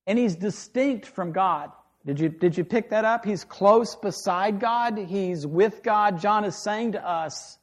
And 0.07 0.19
he's 0.19 0.37
distinct 0.37 1.07
from 1.07 1.33
God. 1.33 1.73
Did 2.07 2.19
you, 2.19 2.29
did 2.29 2.57
you 2.57 2.65
pick 2.65 2.91
that 2.91 3.05
up? 3.05 3.25
He's 3.25 3.45
close 3.45 3.95
beside 3.95 4.61
God. 4.61 4.99
He's 4.99 5.47
with 5.47 5.83
God. 5.83 6.21
John 6.21 6.45
is 6.45 6.57
saying 6.57 6.93
to 6.93 7.05
us, 7.05 7.59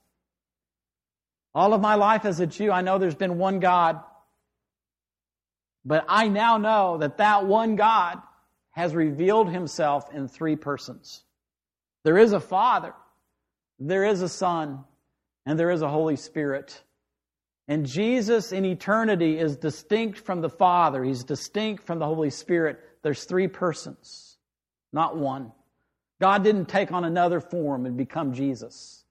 all 1.53 1.73
of 1.73 1.81
my 1.81 1.95
life 1.95 2.25
as 2.25 2.39
a 2.39 2.47
Jew, 2.47 2.71
I 2.71 2.81
know 2.81 2.97
there's 2.97 3.15
been 3.15 3.37
one 3.37 3.59
God. 3.59 4.01
But 5.89 6.05
I 6.07 6.27
now 6.27 6.57
know 6.57 6.99
that 6.99 7.17
that 7.17 7.47
one 7.47 7.75
God 7.75 8.21
has 8.69 8.93
revealed 8.93 9.49
himself 9.49 10.13
in 10.13 10.27
three 10.27 10.55
persons. 10.55 11.23
There 12.03 12.19
is 12.19 12.31
a 12.31 12.39
Father, 12.39 12.93
there 13.79 14.05
is 14.05 14.21
a 14.21 14.29
Son, 14.29 14.83
and 15.47 15.57
there 15.57 15.71
is 15.71 15.81
a 15.81 15.89
Holy 15.89 16.15
Spirit. 16.15 16.79
And 17.67 17.87
Jesus 17.87 18.51
in 18.51 18.65
eternity 18.65 19.39
is 19.39 19.57
distinct 19.57 20.19
from 20.19 20.41
the 20.41 20.49
Father, 20.49 21.03
He's 21.03 21.23
distinct 21.23 21.81
from 21.81 21.97
the 21.97 22.05
Holy 22.05 22.29
Spirit. 22.29 22.79
There's 23.01 23.23
three 23.23 23.47
persons, 23.47 24.37
not 24.93 25.17
one. 25.17 25.51
God 26.21 26.43
didn't 26.43 26.67
take 26.67 26.91
on 26.91 27.03
another 27.03 27.39
form 27.39 27.87
and 27.87 27.97
become 27.97 28.33
Jesus. 28.33 29.05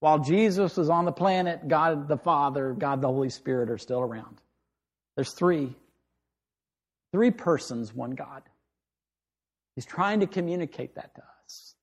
While 0.00 0.20
Jesus 0.20 0.78
was 0.78 0.88
on 0.88 1.04
the 1.04 1.12
planet, 1.12 1.68
God 1.68 2.08
the 2.08 2.16
Father, 2.16 2.72
God 2.72 3.02
the 3.02 3.08
Holy 3.08 3.28
Spirit 3.28 3.68
are 3.68 3.76
still 3.76 4.00
around. 4.00 4.40
There's 5.14 5.34
three. 5.34 5.76
Three 7.12 7.30
persons, 7.30 7.94
one 7.94 8.12
God. 8.12 8.42
He's 9.76 9.86
trying 9.86 10.20
to 10.20 10.26
communicate 10.26 10.94
that 10.96 11.14
to 11.14 11.22
us. 11.44 11.74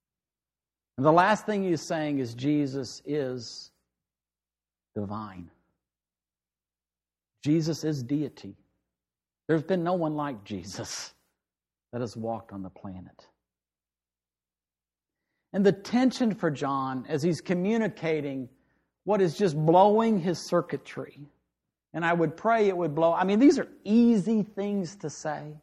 And 0.98 1.06
the 1.06 1.12
last 1.12 1.46
thing 1.46 1.64
he's 1.64 1.82
saying 1.82 2.20
is 2.20 2.34
Jesus 2.34 3.02
is 3.06 3.72
divine. 4.96 5.50
Jesus 7.44 7.84
is 7.84 8.04
deity. 8.04 8.58
There's 9.48 9.64
been 9.64 9.84
no 9.84 9.94
one 9.94 10.16
like 10.16 10.44
Jesus 10.44 11.14
that 11.92 12.02
has 12.02 12.18
walked 12.18 12.52
on 12.52 12.62
the 12.62 12.70
planet. 12.70 13.28
And 15.54 15.66
the 15.66 15.72
tension 15.72 16.36
for 16.36 16.52
John 16.52 17.06
as 17.08 17.24
he's 17.24 17.42
communicating 17.42 18.50
what 19.06 19.22
is 19.22 19.38
just 19.38 19.56
blowing 19.58 20.20
his 20.20 20.38
circuitry. 20.38 21.20
And 21.94 22.06
I 22.06 22.14
would 22.14 22.38
pray 22.38 22.68
it 22.68 22.78
would 22.78 22.94
blow. 22.94 23.14
I 23.14 23.24
mean, 23.24 23.40
these 23.40 23.58
are 23.58 23.68
easy 23.84 24.44
things 24.44 24.96
to 24.98 25.10
say. 25.10 25.54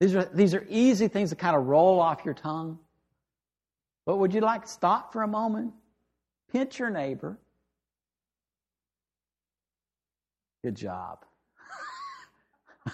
These 0.00 0.14
are, 0.14 0.24
these 0.24 0.54
are 0.54 0.64
easy 0.68 1.08
things 1.08 1.30
to 1.30 1.36
kind 1.36 1.56
of 1.56 1.66
roll 1.66 1.98
off 1.98 2.24
your 2.24 2.34
tongue. 2.34 2.78
But 4.06 4.18
would 4.18 4.32
you 4.32 4.40
like 4.40 4.62
to 4.62 4.68
stop 4.68 5.12
for 5.12 5.22
a 5.22 5.28
moment? 5.28 5.72
Pinch 6.52 6.78
your 6.78 6.90
neighbor 6.90 7.38
Good 10.62 10.76
job. 10.76 11.24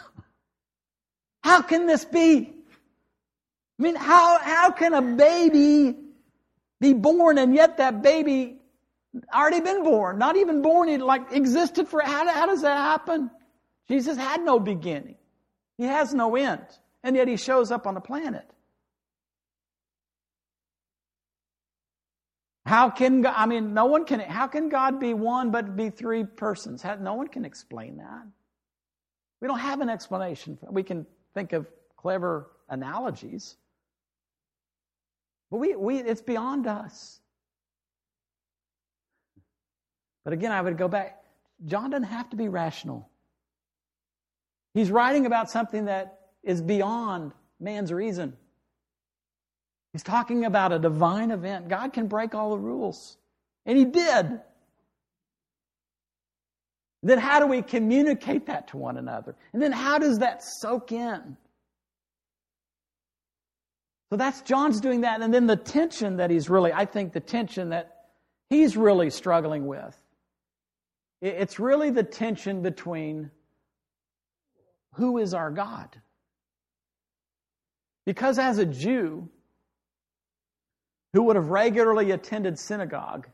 How 1.43 1.63
can 1.63 1.87
this 1.87 2.05
be? 2.05 2.53
I 3.79 3.83
mean, 3.83 3.97
how, 3.97 4.39
how 4.39 4.71
can 4.71 4.95
a 4.95 5.03
baby 5.03 5.97
be 6.81 6.93
born 6.93 7.39
and 7.39 7.53
yet 7.53 7.79
that 7.79 8.03
baby 8.03 8.59
already 9.33 9.61
been 9.61 9.85
born, 9.85 10.19
not 10.19 10.37
even 10.37 10.63
born, 10.63 10.89
he 10.89 10.99
like 10.99 11.33
existed 11.33 11.89
for, 11.89 12.01
how, 12.01 12.29
how 12.29 12.47
does 12.47 12.63
that 12.63 12.77
happen? 12.77 13.31
Jesus 13.89 14.17
had 14.17 14.43
no 14.43 14.59
beginning. 14.59 15.17
He 15.79 15.85
has 15.85 16.15
no 16.15 16.37
end. 16.37 16.65
And 17.03 17.17
yet 17.17 17.29
he 17.29 17.37
shows 17.37 17.71
up 17.71 17.87
on 17.87 17.95
the 17.95 18.01
planet. 18.01 18.49
How 22.67 22.89
can 22.89 23.21
God, 23.21 23.35
I 23.37 23.47
mean, 23.47 23.75
no 23.75 23.85
one 23.85 24.07
can, 24.07 24.21
how 24.21 24.47
can 24.47 24.71
God 24.71 24.99
be 24.99 25.13
one 25.13 25.51
but 25.51 25.77
be 25.77 25.91
three 25.91 26.25
persons? 26.25 26.81
How, 26.81 26.95
no 26.95 27.15
one 27.15 27.29
can 27.29 27.45
explain 27.45 27.99
that. 27.99 28.27
We 29.41 29.49
don't 29.49 29.59
have 29.59 29.83
an 29.83 29.91
explanation. 29.91 30.59
We 30.71 30.83
can 30.83 31.07
think 31.35 31.53
of 31.53 31.67
clever 31.97 32.51
analogies. 32.71 33.57
But 35.51 35.59
we, 35.59 35.77
we, 35.77 35.99
it's 35.99 36.23
beyond 36.23 36.67
us. 36.67 37.21
But 40.25 40.33
again, 40.33 40.53
I 40.53 40.61
would 40.61 40.79
go 40.79 40.89
back. 40.89 41.23
John 41.67 41.91
doesn't 41.91 42.09
have 42.09 42.31
to 42.31 42.37
be 42.37 42.49
rational. 42.49 43.09
He's 44.73 44.91
writing 44.91 45.27
about 45.27 45.51
something 45.51 45.85
that 45.85 46.19
is 46.43 46.61
beyond 46.61 47.33
man's 47.61 47.93
reason. 47.93 48.37
He's 49.93 50.03
talking 50.03 50.45
about 50.45 50.73
a 50.73 50.79
divine 50.79 51.31
event. 51.31 51.69
God 51.69 51.93
can 51.93 52.09
break 52.09 52.35
all 52.35 52.51
the 52.51 52.59
rules. 52.59 53.17
And 53.65 53.79
he 53.79 53.85
did. 53.85 54.41
Then 57.03 57.19
how 57.19 57.39
do 57.39 57.47
we 57.47 57.63
communicate 57.63 58.47
that 58.47 58.69
to 58.69 58.77
one 58.77 58.97
another? 58.97 59.37
And 59.53 59.63
then 59.63 59.73
how 59.73 59.99
does 59.99 60.19
that 60.19 60.43
soak 60.43 60.91
in? 60.91 61.37
So 64.11 64.17
that's 64.17 64.41
John's 64.43 64.81
doing 64.81 65.03
that. 65.03 65.23
And 65.23 65.33
then 65.33 65.47
the 65.47 65.57
tension 65.57 66.17
that 66.17 66.31
he's 66.31 66.49
really, 66.49 66.73
I 66.73 66.87
think 66.87 67.13
the 67.13 67.21
tension 67.21 67.71
that 67.71 68.07
he's 68.51 68.77
really 68.77 69.11
struggling 69.11 69.67
with. 69.67 69.97
It's 71.25 71.59
really 71.59 71.89
the 71.89 72.03
tension 72.03 72.61
between 72.61 73.31
who 74.93 75.17
is 75.17 75.33
our 75.33 75.51
God? 75.51 75.89
Because 78.05 78.39
as 78.39 78.59
a 78.59 78.67
Jew 78.67 79.27
who 81.15 81.23
would 81.23 81.37
have 81.37 81.49
regularly 81.49 82.11
attended 82.11 82.59
synagogue, 82.59 83.27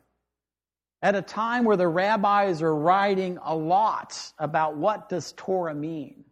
at 1.03 1.17
a 1.17 1.23
time 1.23 1.65
where 1.65 1.77
the 1.77 1.89
rabbis 1.89 2.63
are 2.63 2.77
writing 2.77 3.39
a 3.43 3.57
lot 3.57 4.33
about 4.39 4.77
what 4.77 5.09
does 5.09 5.33
Torah 5.37 5.75
mean 5.75 6.25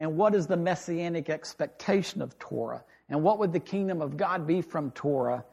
and 0.00 0.16
what 0.16 0.34
is 0.34 0.48
the 0.48 0.56
messianic 0.56 1.30
expectation 1.30 2.20
of 2.20 2.36
Torah 2.40 2.82
and 3.08 3.22
what 3.22 3.38
would 3.38 3.52
the 3.52 3.60
kingdom 3.60 4.02
of 4.02 4.16
God 4.16 4.48
be 4.48 4.62
from 4.62 4.90
Torah, 4.90 5.44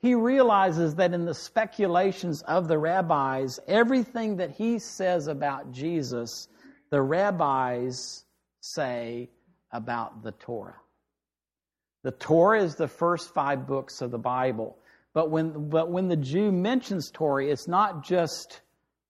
he 0.00 0.14
realizes 0.14 0.94
that 0.96 1.12
in 1.12 1.24
the 1.24 1.34
speculations 1.34 2.42
of 2.42 2.68
the 2.68 2.78
rabbis, 2.78 3.58
everything 3.66 4.36
that 4.36 4.52
he 4.52 4.78
says 4.78 5.26
about 5.26 5.72
Jesus, 5.72 6.48
the 6.90 7.02
rabbis 7.02 8.24
say 8.60 9.28
about 9.72 10.22
the 10.22 10.32
Torah. 10.32 10.80
The 12.04 12.12
Torah 12.12 12.62
is 12.62 12.76
the 12.76 12.88
first 12.88 13.34
five 13.34 13.66
books 13.66 14.00
of 14.00 14.10
the 14.10 14.18
Bible. 14.18 14.78
But 15.14 15.30
when, 15.30 15.68
but 15.68 15.90
when 15.90 16.08
the 16.08 16.16
Jew 16.16 16.52
mentions 16.52 17.10
Torah, 17.10 17.46
it's 17.46 17.66
not 17.66 18.04
just 18.04 18.60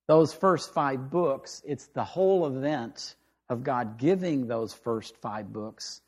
those 0.06 0.32
first 0.32 0.72
five 0.72 1.10
books, 1.10 1.62
it's 1.66 1.88
the 1.88 2.04
whole 2.04 2.46
event 2.46 3.14
of 3.50 3.62
God 3.62 3.98
giving 3.98 4.46
those 4.46 4.72
first 4.72 5.16
five 5.18 5.52
books, 5.52 6.00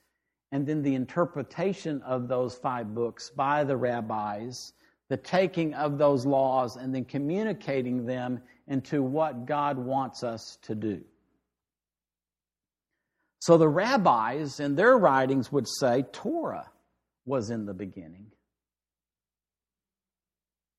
and 0.52 0.66
then 0.66 0.82
the 0.82 0.94
interpretation 0.94 2.02
of 2.02 2.28
those 2.28 2.56
five 2.56 2.94
books 2.94 3.30
by 3.30 3.64
the 3.64 3.76
rabbis, 3.76 4.72
the 5.08 5.16
taking 5.16 5.74
of 5.74 5.98
those 5.98 6.26
laws, 6.26 6.76
and 6.76 6.94
then 6.94 7.04
communicating 7.04 8.04
them 8.04 8.40
into 8.66 9.02
what 9.02 9.46
God 9.46 9.78
wants 9.78 10.22
us 10.22 10.58
to 10.62 10.74
do. 10.74 11.02
So 13.40 13.56
the 13.56 13.68
rabbis 13.68 14.60
in 14.60 14.74
their 14.74 14.98
writings 14.98 15.50
would 15.50 15.66
say 15.66 16.04
Torah 16.12 16.70
was 17.24 17.50
in 17.50 17.64
the 17.64 17.74
beginning. 17.74 18.26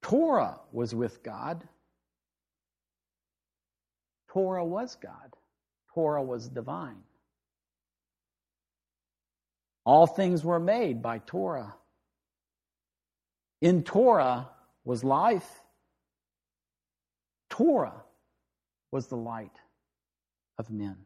Torah 0.01 0.59
was 0.71 0.93
with 0.93 1.23
God. 1.23 1.67
Torah 4.29 4.65
was 4.65 4.95
God. 4.95 5.35
Torah 5.93 6.23
was 6.23 6.49
divine. 6.49 7.03
All 9.83 10.05
things 10.05 10.45
were 10.45 10.59
made 10.59 11.01
by 11.01 11.19
Torah. 11.19 11.75
In 13.61 13.83
Torah 13.83 14.49
was 14.83 15.03
life. 15.03 15.61
Torah 17.49 18.03
was 18.91 19.07
the 19.07 19.17
light 19.17 19.55
of 20.57 20.69
men. 20.69 20.97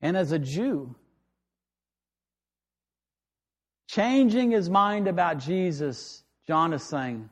And 0.00 0.16
as 0.16 0.32
a 0.32 0.38
Jew, 0.38 0.94
changing 3.88 4.50
his 4.50 4.68
mind 4.68 5.06
about 5.06 5.38
Jesus, 5.38 6.24
John 6.46 6.72
is 6.72 6.82
saying, 6.82 7.30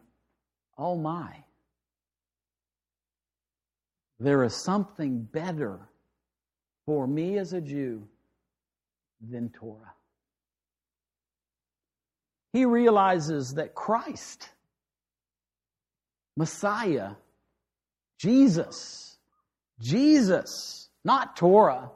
Oh 0.78 0.96
my, 0.96 1.44
there 4.18 4.44
is 4.44 4.54
something 4.54 5.22
better 5.22 5.80
for 6.86 7.06
me 7.06 7.38
as 7.38 7.52
a 7.52 7.60
Jew 7.60 8.06
than 9.20 9.50
Torah. 9.50 9.94
He 12.52 12.64
realizes 12.64 13.54
that 13.54 13.74
Christ, 13.74 14.48
Messiah, 16.36 17.12
Jesus, 18.18 19.16
Jesus, 19.80 20.88
not 21.04 21.36
Torah, 21.36 21.90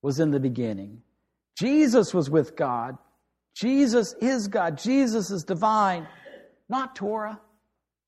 was 0.00 0.18
in 0.18 0.30
the 0.30 0.40
beginning. 0.40 1.02
Jesus 1.58 2.14
was 2.14 2.30
with 2.30 2.56
God. 2.56 2.96
Jesus 3.54 4.14
is 4.20 4.48
God. 4.48 4.78
Jesus 4.78 5.30
is 5.30 5.44
divine, 5.44 6.08
not 6.68 6.96
Torah. 6.96 7.38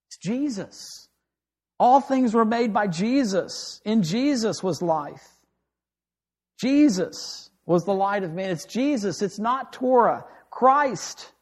It's 0.09 0.17
Jesus. 0.17 1.09
All 1.79 2.01
things 2.01 2.35
were 2.35 2.45
made 2.45 2.73
by 2.73 2.87
Jesus. 2.87 3.81
In 3.85 4.03
Jesus 4.03 4.63
was 4.63 4.81
life. 4.81 5.29
Jesus 6.59 7.51
was 7.67 7.85
the 7.85 7.95
light 7.95 8.25
of 8.25 8.33
man. 8.33 8.51
It's 8.51 8.65
Jesus. 8.65 9.23
It's 9.23 9.39
not 9.39 9.73
Torah. 9.73 10.25
Christ 10.51 11.33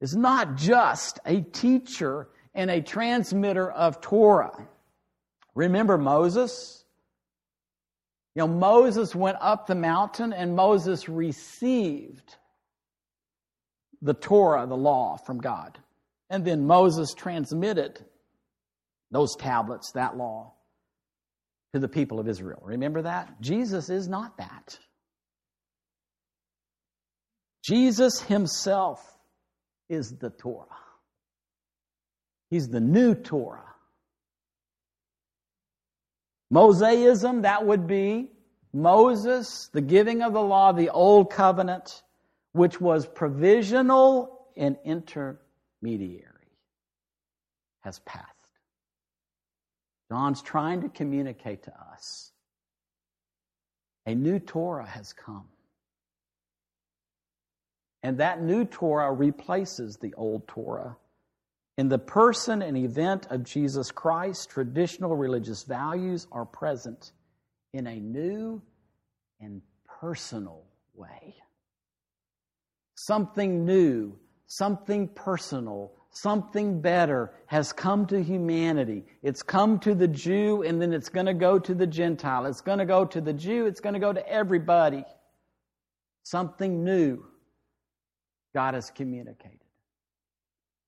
is 0.00 0.14
not 0.14 0.56
just 0.56 1.18
a 1.24 1.40
teacher 1.40 2.28
and 2.54 2.70
a 2.70 2.80
transmitter 2.80 3.70
of 3.70 4.00
Torah. 4.00 4.68
Remember 5.54 5.98
Moses? 5.98 6.84
You 8.34 8.40
know, 8.40 8.48
Moses 8.48 9.14
went 9.14 9.38
up 9.40 9.66
the 9.66 9.74
mountain 9.74 10.32
and 10.32 10.54
Moses 10.54 11.08
received 11.08 12.36
the 14.00 14.14
Torah, 14.14 14.66
the 14.66 14.76
law 14.76 15.16
from 15.16 15.40
God. 15.40 15.78
And 16.30 16.44
then 16.44 16.66
Moses 16.66 17.14
transmitted 17.14 18.04
those 19.10 19.34
tablets, 19.36 19.92
that 19.92 20.16
law, 20.16 20.52
to 21.72 21.80
the 21.80 21.88
people 21.88 22.18
of 22.18 22.28
Israel. 22.28 22.62
Remember 22.64 23.02
that? 23.02 23.40
Jesus 23.40 23.90
is 23.90 24.08
not 24.08 24.36
that. 24.38 24.78
Jesus 27.64 28.20
himself 28.22 29.00
is 29.88 30.16
the 30.18 30.30
Torah. 30.30 30.66
He's 32.50 32.68
the 32.68 32.80
new 32.80 33.14
Torah. 33.14 33.64
Mosaism, 36.52 37.42
that 37.42 37.66
would 37.66 37.86
be 37.86 38.30
Moses, 38.72 39.68
the 39.72 39.82
giving 39.82 40.22
of 40.22 40.32
the 40.32 40.40
law, 40.40 40.72
the 40.72 40.88
old 40.90 41.30
covenant, 41.30 42.02
which 42.52 42.80
was 42.80 43.06
provisional 43.06 44.46
and 44.56 44.76
intermediary, 44.84 46.24
has 47.80 47.98
passed. 48.00 48.37
John's 50.10 50.42
trying 50.42 50.82
to 50.82 50.88
communicate 50.88 51.64
to 51.64 51.72
us 51.92 52.32
a 54.06 54.14
new 54.14 54.38
Torah 54.38 54.86
has 54.86 55.12
come. 55.12 55.48
And 58.02 58.18
that 58.18 58.42
new 58.42 58.64
Torah 58.64 59.12
replaces 59.12 59.96
the 59.96 60.14
old 60.14 60.48
Torah 60.48 60.96
in 61.78 61.88
the 61.88 61.98
person 61.98 62.60
and 62.60 62.76
event 62.76 63.28
of 63.30 63.44
Jesus 63.44 63.92
Christ, 63.92 64.50
traditional 64.50 65.14
religious 65.14 65.62
values 65.62 66.26
are 66.32 66.44
present 66.44 67.12
in 67.72 67.86
a 67.86 68.00
new 68.00 68.60
and 69.40 69.62
personal 70.00 70.64
way. 70.94 71.36
Something 72.96 73.64
new, 73.64 74.18
something 74.46 75.06
personal, 75.06 75.92
Something 76.22 76.80
better 76.80 77.32
has 77.46 77.72
come 77.72 78.04
to 78.06 78.20
humanity. 78.20 79.04
It's 79.22 79.40
come 79.40 79.78
to 79.80 79.94
the 79.94 80.08
Jew 80.08 80.64
and 80.64 80.82
then 80.82 80.92
it's 80.92 81.08
going 81.08 81.26
to 81.26 81.34
go 81.34 81.60
to 81.60 81.74
the 81.74 81.86
Gentile. 81.86 82.46
It's 82.46 82.60
going 82.60 82.80
to 82.80 82.84
go 82.84 83.04
to 83.04 83.20
the 83.20 83.32
Jew. 83.32 83.66
It's 83.66 83.78
going 83.78 83.92
to 83.92 84.00
go 84.00 84.12
to 84.12 84.28
everybody. 84.28 85.04
Something 86.24 86.82
new 86.82 87.22
God 88.52 88.74
has 88.74 88.90
communicated. 88.90 89.60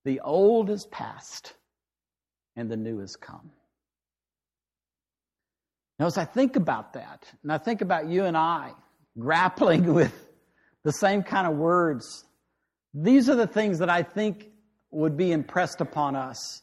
The 0.05 0.19
old 0.19 0.69
is 0.69 0.87
past 0.87 1.55
and 2.57 2.69
the 2.69 2.77
new 2.77 2.99
has 2.99 3.15
come. 3.15 3.53
Now, 6.01 6.07
as 6.07 6.19
I 6.19 6.25
think 6.25 6.57
about 6.57 6.95
that, 6.95 7.25
and 7.45 7.53
I 7.53 7.59
think 7.59 7.83
about 7.83 8.09
you 8.09 8.25
and 8.25 8.37
I 8.37 8.73
grappling 9.17 9.95
with 9.95 10.13
the 10.83 10.93
same 10.93 11.23
kind 11.23 11.47
of 11.47 11.55
words, 11.55 12.25
these 12.93 13.31
are 13.31 13.37
the 13.37 13.47
things 13.47 13.79
that 13.79 13.91
I 13.91 14.03
think 14.03 14.50
would 14.91 15.17
be 15.17 15.33
impressed 15.33 15.81
upon 15.81 16.17
us 16.17 16.63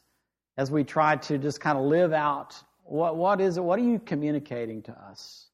as 0.56 0.70
we 0.70 0.84
try 0.84 1.16
to 1.16 1.38
just 1.38 1.60
kind 1.60 1.78
of 1.78 1.84
live 1.84 2.12
out 2.12 2.54
what, 2.88 3.16
what 3.16 3.40
is 3.42 3.58
it? 3.58 3.60
What 3.62 3.78
are 3.78 3.82
you 3.82 3.98
communicating 3.98 4.82
to 4.84 4.92
us? 4.92 5.50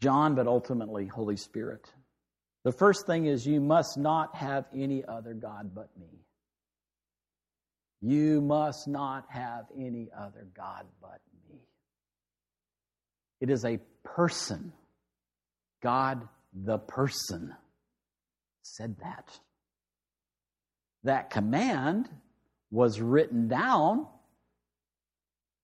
John, 0.00 0.36
but 0.36 0.46
ultimately, 0.46 1.06
Holy 1.06 1.36
Spirit. 1.36 1.90
The 2.64 2.72
first 2.72 3.06
thing 3.06 3.26
is 3.26 3.44
you 3.44 3.60
must 3.60 3.98
not 3.98 4.36
have 4.36 4.66
any 4.72 5.04
other 5.04 5.34
God 5.34 5.72
but 5.74 5.88
me. 5.98 6.20
You 8.00 8.40
must 8.40 8.86
not 8.86 9.26
have 9.30 9.64
any 9.76 10.10
other 10.16 10.46
God 10.56 10.86
but 11.00 11.20
me. 11.50 11.58
It 13.40 13.50
is 13.50 13.64
a 13.64 13.80
person. 14.04 14.72
God, 15.82 16.28
the 16.52 16.78
person, 16.78 17.52
said 18.62 18.96
that. 19.02 19.38
That 21.04 21.30
command 21.30 22.08
was 22.70 23.00
written 23.00 23.48
down, 23.48 24.06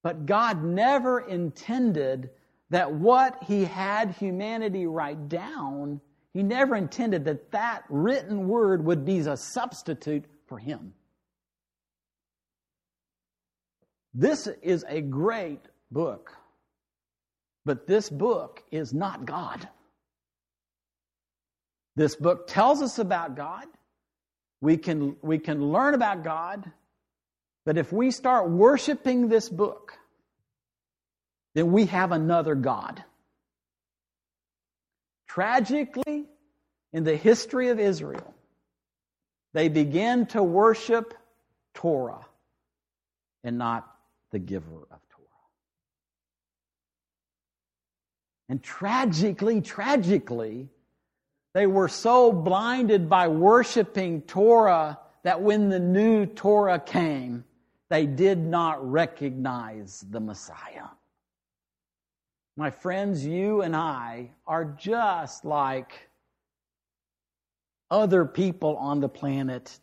but 0.03 0.27
God 0.27 0.63
never 0.63 1.21
intended 1.21 2.31
that 2.71 2.93
what 2.93 3.43
He 3.45 3.65
had 3.65 4.11
humanity 4.11 4.87
write 4.87 5.29
down, 5.29 6.01
He 6.35 6.43
never 6.43 6.77
intended 6.77 7.25
that 7.25 7.51
that 7.53 7.85
written 7.89 8.49
word 8.49 8.85
would 8.85 9.05
be 9.05 9.19
a 9.21 9.37
substitute 9.37 10.25
for 10.47 10.59
Him. 10.59 10.93
This 14.15 14.49
is 14.63 14.85
a 14.89 15.01
great 15.01 15.61
book, 15.91 16.33
but 17.65 17.87
this 17.87 18.11
book 18.11 18.63
is 18.71 18.93
not 18.93 19.25
God. 19.25 19.69
This 21.95 22.17
book 22.17 22.47
tells 22.47 22.83
us 22.83 22.99
about 22.99 23.37
God. 23.37 23.67
We 24.61 24.77
can, 24.77 25.17
we 25.23 25.39
can 25.39 25.73
learn 25.73 25.95
about 25.95 26.25
God, 26.25 26.71
but 27.65 27.79
if 27.79 27.93
we 27.93 28.11
start 28.11 28.51
worshiping 28.51 29.29
this 29.29 29.49
book, 29.49 29.99
then 31.55 31.73
we 31.73 31.87
have 31.87 32.13
another 32.13 32.55
God. 32.55 33.03
Tragically, 35.29 36.27
in 36.93 37.05
the 37.05 37.17
history 37.17 37.69
of 37.69 37.79
Israel, 37.79 38.35
they 39.53 39.69
began 39.69 40.27
to 40.27 40.43
worship 40.43 41.15
Torah 41.75 42.27
and 43.45 43.59
not 43.59 43.89
the 44.31 44.39
giver 44.39 44.87
of 44.91 45.01
Torah. 45.11 45.27
And 48.49 48.63
tragically, 48.63 49.61
tragically, 49.61 50.69
they 51.59 51.67
were 51.67 51.89
so 51.89 52.31
blinded 52.31 53.11
by 53.11 53.27
worshiping 53.27 54.23
Torah 54.23 54.97
that 55.25 55.43
when 55.43 55.69
the 55.69 55.81
new 55.81 56.25
Torah 56.25 56.79
came, 56.79 57.43
they 57.89 58.07
did 58.07 58.39
not 58.39 58.89
recognize 58.89 60.05
the 60.09 60.21
Messiah. 60.21 60.87
My 62.57 62.71
friends, 62.71 63.27
you 63.27 63.63
and 63.63 63.75
I 63.75 64.31
are 64.47 64.67
just 64.67 65.45
like 65.45 66.09
other 67.91 68.25
people 68.25 68.77
on 68.77 69.01
the 69.01 69.09
planet. 69.09 69.81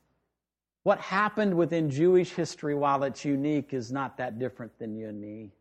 What 0.84 1.02
happened 1.02 1.58
within 1.58 1.90
Jewish 1.90 2.30
history, 2.30 2.74
while 2.74 3.04
it's 3.04 3.26
unique, 3.26 3.74
is 3.74 3.92
not 3.92 4.16
that 4.20 4.40
different 4.40 4.80
than 4.80 4.96
you 4.96 5.10
and 5.10 5.20
me. 5.20 5.52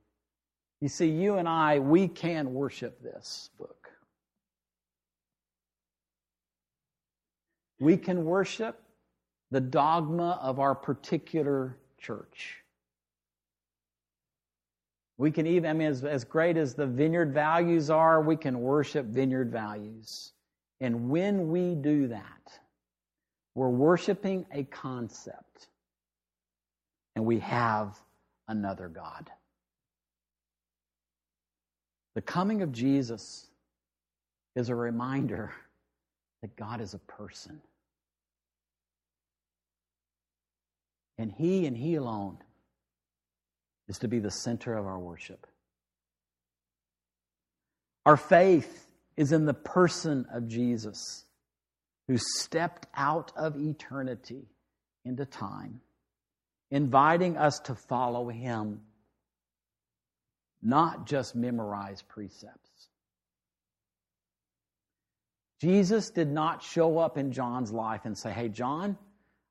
You 0.80 0.88
see, 0.88 1.08
you 1.08 1.38
and 1.38 1.48
I, 1.48 1.80
we 1.80 2.06
can 2.06 2.54
worship 2.54 3.02
this 3.02 3.50
book. 3.58 3.83
We 7.80 7.96
can 7.96 8.24
worship 8.24 8.80
the 9.50 9.60
dogma 9.60 10.38
of 10.42 10.58
our 10.58 10.74
particular 10.74 11.76
church. 11.98 12.56
We 15.16 15.30
can 15.30 15.46
even, 15.46 15.70
I 15.70 15.72
mean, 15.72 15.88
as, 15.88 16.04
as 16.04 16.24
great 16.24 16.56
as 16.56 16.74
the 16.74 16.86
vineyard 16.86 17.32
values 17.32 17.88
are, 17.88 18.20
we 18.20 18.36
can 18.36 18.60
worship 18.60 19.06
vineyard 19.06 19.50
values. 19.50 20.32
And 20.80 21.08
when 21.08 21.50
we 21.50 21.74
do 21.74 22.08
that, 22.08 22.58
we're 23.54 23.68
worshiping 23.68 24.44
a 24.52 24.64
concept. 24.64 25.68
And 27.14 27.24
we 27.24 27.38
have 27.38 28.00
another 28.48 28.88
God. 28.88 29.30
The 32.16 32.22
coming 32.22 32.62
of 32.62 32.72
Jesus 32.72 33.46
is 34.56 34.68
a 34.68 34.74
reminder 34.74 35.52
that 36.44 36.56
God 36.56 36.82
is 36.82 36.92
a 36.92 36.98
person. 36.98 37.58
And 41.16 41.32
He 41.32 41.64
and 41.64 41.74
He 41.74 41.94
alone 41.94 42.36
is 43.88 43.96
to 44.00 44.08
be 44.08 44.18
the 44.18 44.30
center 44.30 44.76
of 44.76 44.84
our 44.84 44.98
worship. 44.98 45.46
Our 48.04 48.18
faith 48.18 48.86
is 49.16 49.32
in 49.32 49.46
the 49.46 49.54
person 49.54 50.26
of 50.34 50.46
Jesus, 50.46 51.24
who 52.08 52.18
stepped 52.18 52.88
out 52.94 53.32
of 53.36 53.56
eternity 53.56 54.44
into 55.06 55.24
time, 55.24 55.80
inviting 56.70 57.38
us 57.38 57.58
to 57.60 57.74
follow 57.74 58.28
Him, 58.28 58.82
not 60.62 61.06
just 61.06 61.34
memorize 61.34 62.02
precepts. 62.02 62.90
Jesus 65.64 66.10
did 66.10 66.30
not 66.30 66.62
show 66.62 66.98
up 66.98 67.16
in 67.16 67.32
John's 67.32 67.72
life 67.72 68.02
and 68.04 68.18
say, 68.18 68.30
Hey, 68.30 68.50
John, 68.50 68.98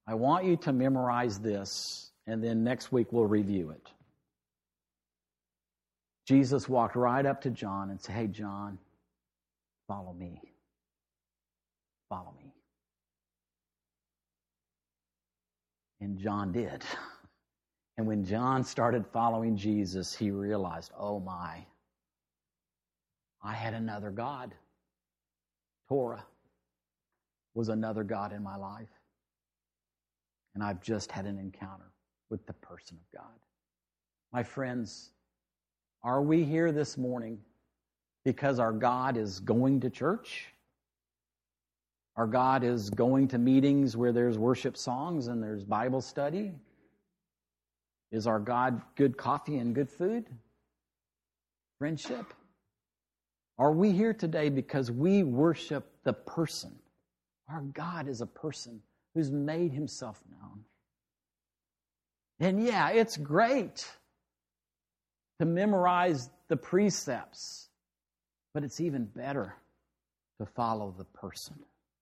I 0.05 0.13
want 0.13 0.45
you 0.45 0.57
to 0.57 0.71
memorize 0.71 1.39
this, 1.39 2.11
and 2.27 2.43
then 2.43 2.63
next 2.63 2.91
week 2.91 3.07
we'll 3.11 3.25
review 3.25 3.71
it. 3.71 3.89
Jesus 6.27 6.69
walked 6.69 6.95
right 6.95 7.25
up 7.25 7.41
to 7.41 7.49
John 7.49 7.89
and 7.89 7.99
said, 7.99 8.13
Hey, 8.13 8.27
John, 8.27 8.77
follow 9.87 10.13
me. 10.13 10.39
Follow 12.09 12.35
me. 12.37 12.53
And 15.99 16.19
John 16.19 16.51
did. 16.51 16.83
And 17.97 18.05
when 18.05 18.23
John 18.23 18.63
started 18.63 19.05
following 19.13 19.57
Jesus, 19.57 20.15
he 20.15 20.29
realized, 20.29 20.91
oh 20.97 21.19
my, 21.19 21.65
I 23.43 23.53
had 23.53 23.73
another 23.73 24.11
God. 24.11 24.53
Was 27.53 27.69
another 27.69 28.03
God 28.03 28.33
in 28.33 28.41
my 28.41 28.55
life. 28.55 28.89
And 30.55 30.63
I've 30.63 30.81
just 30.81 31.11
had 31.11 31.25
an 31.25 31.37
encounter 31.37 31.91
with 32.29 32.45
the 32.45 32.53
person 32.53 32.97
of 32.97 33.19
God. 33.19 33.39
My 34.31 34.43
friends, 34.43 35.11
are 36.03 36.21
we 36.21 36.43
here 36.43 36.71
this 36.71 36.97
morning 36.97 37.39
because 38.25 38.59
our 38.59 38.71
God 38.71 39.17
is 39.17 39.39
going 39.39 39.81
to 39.81 39.89
church? 39.89 40.47
Our 42.15 42.27
God 42.27 42.63
is 42.63 42.89
going 42.89 43.27
to 43.29 43.37
meetings 43.37 43.95
where 43.97 44.11
there's 44.11 44.37
worship 44.37 44.77
songs 44.77 45.27
and 45.27 45.41
there's 45.41 45.63
Bible 45.63 46.01
study? 46.01 46.53
Is 48.11 48.27
our 48.27 48.39
God 48.39 48.81
good 48.95 49.17
coffee 49.17 49.57
and 49.57 49.73
good 49.73 49.89
food? 49.89 50.25
Friendship? 51.79 52.33
Are 53.57 53.71
we 53.71 53.91
here 53.91 54.13
today 54.13 54.49
because 54.49 54.89
we 54.89 55.23
worship 55.23 55.85
the 56.03 56.13
person? 56.13 56.71
Our 57.49 57.61
God 57.61 58.07
is 58.07 58.21
a 58.21 58.25
person 58.25 58.81
who's 59.13 59.31
made 59.31 59.71
himself 59.71 60.21
known. 60.31 60.63
And 62.39 62.63
yeah, 62.65 62.89
it's 62.89 63.15
great 63.15 63.87
to 65.39 65.45
memorize 65.45 66.29
the 66.47 66.57
precepts, 66.57 67.69
but 68.53 68.63
it's 68.63 68.81
even 68.81 69.05
better 69.05 69.55
to 70.39 70.45
follow 70.45 70.93
the 70.97 71.05
person. 71.05 71.55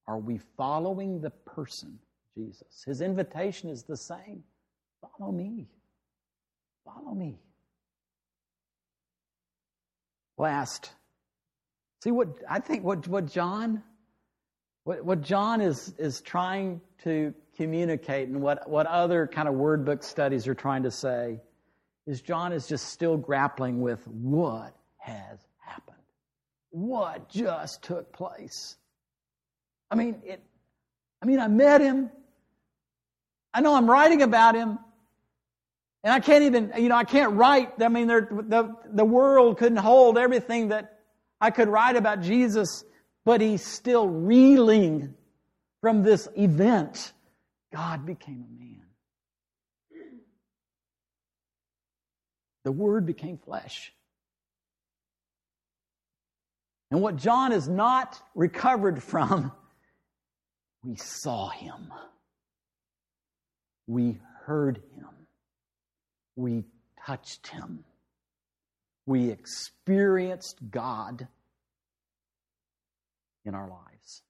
Are 0.08 0.20
we 0.20 0.40
following 0.58 1.22
the 1.22 1.30
person, 1.30 2.00
Jesus? 2.36 2.84
His 2.86 3.02
invitation 3.02 3.70
is 3.70 3.84
the 3.84 3.98
same 3.98 4.44
follow 5.02 5.32
me. 5.32 5.68
Follow 6.86 7.14
me. 7.14 7.40
Last, 10.38 10.92
See 12.04 12.12
what 12.12 12.30
I 12.50 12.60
think 12.60 12.84
what, 12.84 13.08
what 13.08 13.26
John 13.28 13.84
What, 14.84 15.06
what 15.06 15.22
John 15.22 15.62
is, 15.62 15.94
is 16.00 16.22
trying 16.22 16.82
to 17.04 17.34
communicate 17.56 18.30
and 18.30 18.42
what, 18.42 18.68
what 18.68 18.88
other 18.88 19.28
kind 19.28 19.48
of 19.48 19.54
word 19.54 19.86
book 19.86 20.02
studies 20.04 20.48
are 20.48 20.56
trying 20.56 20.84
to 20.84 20.92
say 20.92 21.40
is 22.08 22.22
John 22.22 22.52
is 22.52 22.68
just 22.68 22.88
still 22.90 23.18
grappling 23.18 23.82
with 23.82 24.06
what 24.08 24.76
has 24.98 25.40
happened. 25.60 25.98
What 26.72 27.30
just 27.30 27.84
took 27.84 28.12
place? 28.12 28.76
I 29.92 29.96
mean, 29.96 30.22
it, 30.26 30.42
I 31.22 31.28
mean, 31.28 31.40
I 31.40 31.48
met 31.48 31.82
him. 31.82 32.10
I 33.54 33.62
know 33.62 33.76
I'm 33.76 33.90
writing 33.90 34.24
about 34.24 34.56
him. 34.56 34.80
And 36.04 36.12
I 36.12 36.20
can't 36.20 36.46
even, 36.46 36.74
you 36.78 36.90
know, 36.90 36.96
I 36.96 37.04
can't 37.04 37.34
write. 37.34 37.80
I 37.80 37.90
mean, 37.90 38.08
the, 38.08 38.76
the 38.92 39.06
world 39.06 39.60
couldn't 39.60 39.78
hold 39.78 40.18
everything 40.18 40.70
that 40.70 41.01
I 41.42 41.50
could 41.50 41.68
write 41.68 41.96
about 41.96 42.22
Jesus, 42.22 42.86
but 43.26 43.42
he's 43.42 43.66
still 43.66 44.08
reeling 44.08 45.16
from 45.82 46.04
this 46.04 46.30
event. 46.38 47.14
God 47.74 48.06
became 48.06 48.46
a 48.48 48.60
man. 48.60 48.78
The 52.64 52.72
Word 52.72 53.08
became 53.08 53.40
flesh. 53.40 53.92
And 56.92 57.02
what 57.02 57.16
John 57.16 57.54
is 57.54 57.68
not 57.68 58.22
recovered 58.36 59.02
from, 59.02 59.52
we 60.84 60.96
saw 60.96 61.50
him. 61.50 61.92
We 63.88 64.20
heard 64.44 64.82
him. 64.96 65.08
We 66.36 66.66
touched 67.06 67.48
him. 67.48 67.84
We 69.12 69.30
experienced 69.30 70.58
God 70.72 71.28
in 73.44 73.54
our 73.54 73.68
lives. 73.68 74.22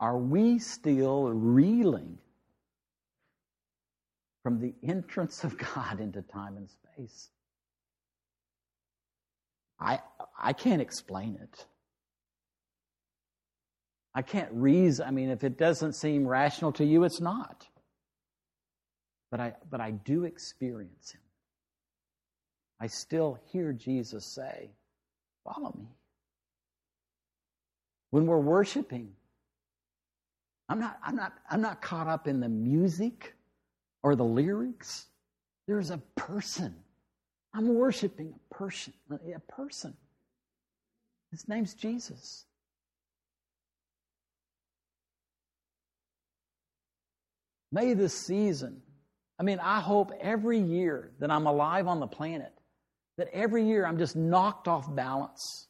Are 0.00 0.18
we 0.18 0.58
still 0.58 1.28
reeling 1.28 2.18
from 4.42 4.58
the 4.58 4.74
entrance 4.82 5.44
of 5.44 5.56
God 5.56 6.00
into 6.00 6.20
time 6.20 6.56
and 6.56 6.68
space? 6.68 7.28
I, 9.78 10.00
I 10.36 10.52
can't 10.52 10.82
explain 10.82 11.38
it. 11.40 11.64
I 14.16 14.22
can't 14.22 14.50
reason. 14.50 15.06
I 15.06 15.12
mean, 15.12 15.30
if 15.30 15.44
it 15.44 15.58
doesn't 15.58 15.92
seem 15.92 16.26
rational 16.26 16.72
to 16.72 16.84
you, 16.84 17.04
it's 17.04 17.20
not. 17.20 17.68
But 19.30 19.38
I, 19.38 19.54
but 19.70 19.80
I 19.80 19.92
do 19.92 20.24
experience 20.24 21.12
Him. 21.12 21.20
I 22.80 22.86
still 22.86 23.38
hear 23.50 23.72
Jesus 23.72 24.24
say, 24.24 24.70
Follow 25.44 25.74
me. 25.78 25.88
When 28.10 28.26
we're 28.26 28.38
worshiping, 28.38 29.12
I'm 30.68 30.78
not, 30.78 30.98
I'm 31.02 31.16
not, 31.16 31.32
I'm 31.50 31.60
not 31.60 31.80
caught 31.80 32.08
up 32.08 32.28
in 32.28 32.40
the 32.40 32.48
music 32.48 33.34
or 34.02 34.14
the 34.14 34.24
lyrics. 34.24 35.06
There's 35.66 35.90
a 35.90 35.98
person. 36.16 36.74
I'm 37.54 37.74
worshiping 37.74 38.34
a 38.34 38.54
person, 38.54 38.92
a 39.10 39.40
person. 39.40 39.96
His 41.30 41.48
name's 41.48 41.74
Jesus. 41.74 42.44
May 47.70 47.94
this 47.94 48.14
season, 48.14 48.82
I 49.38 49.42
mean, 49.42 49.60
I 49.60 49.80
hope 49.80 50.12
every 50.20 50.58
year 50.58 51.10
that 51.20 51.30
I'm 51.30 51.46
alive 51.46 51.86
on 51.86 52.00
the 52.00 52.06
planet, 52.06 52.52
that 53.18 53.28
every 53.32 53.66
year 53.66 53.84
I'm 53.84 53.98
just 53.98 54.16
knocked 54.16 54.68
off 54.68 54.94
balance 54.94 55.66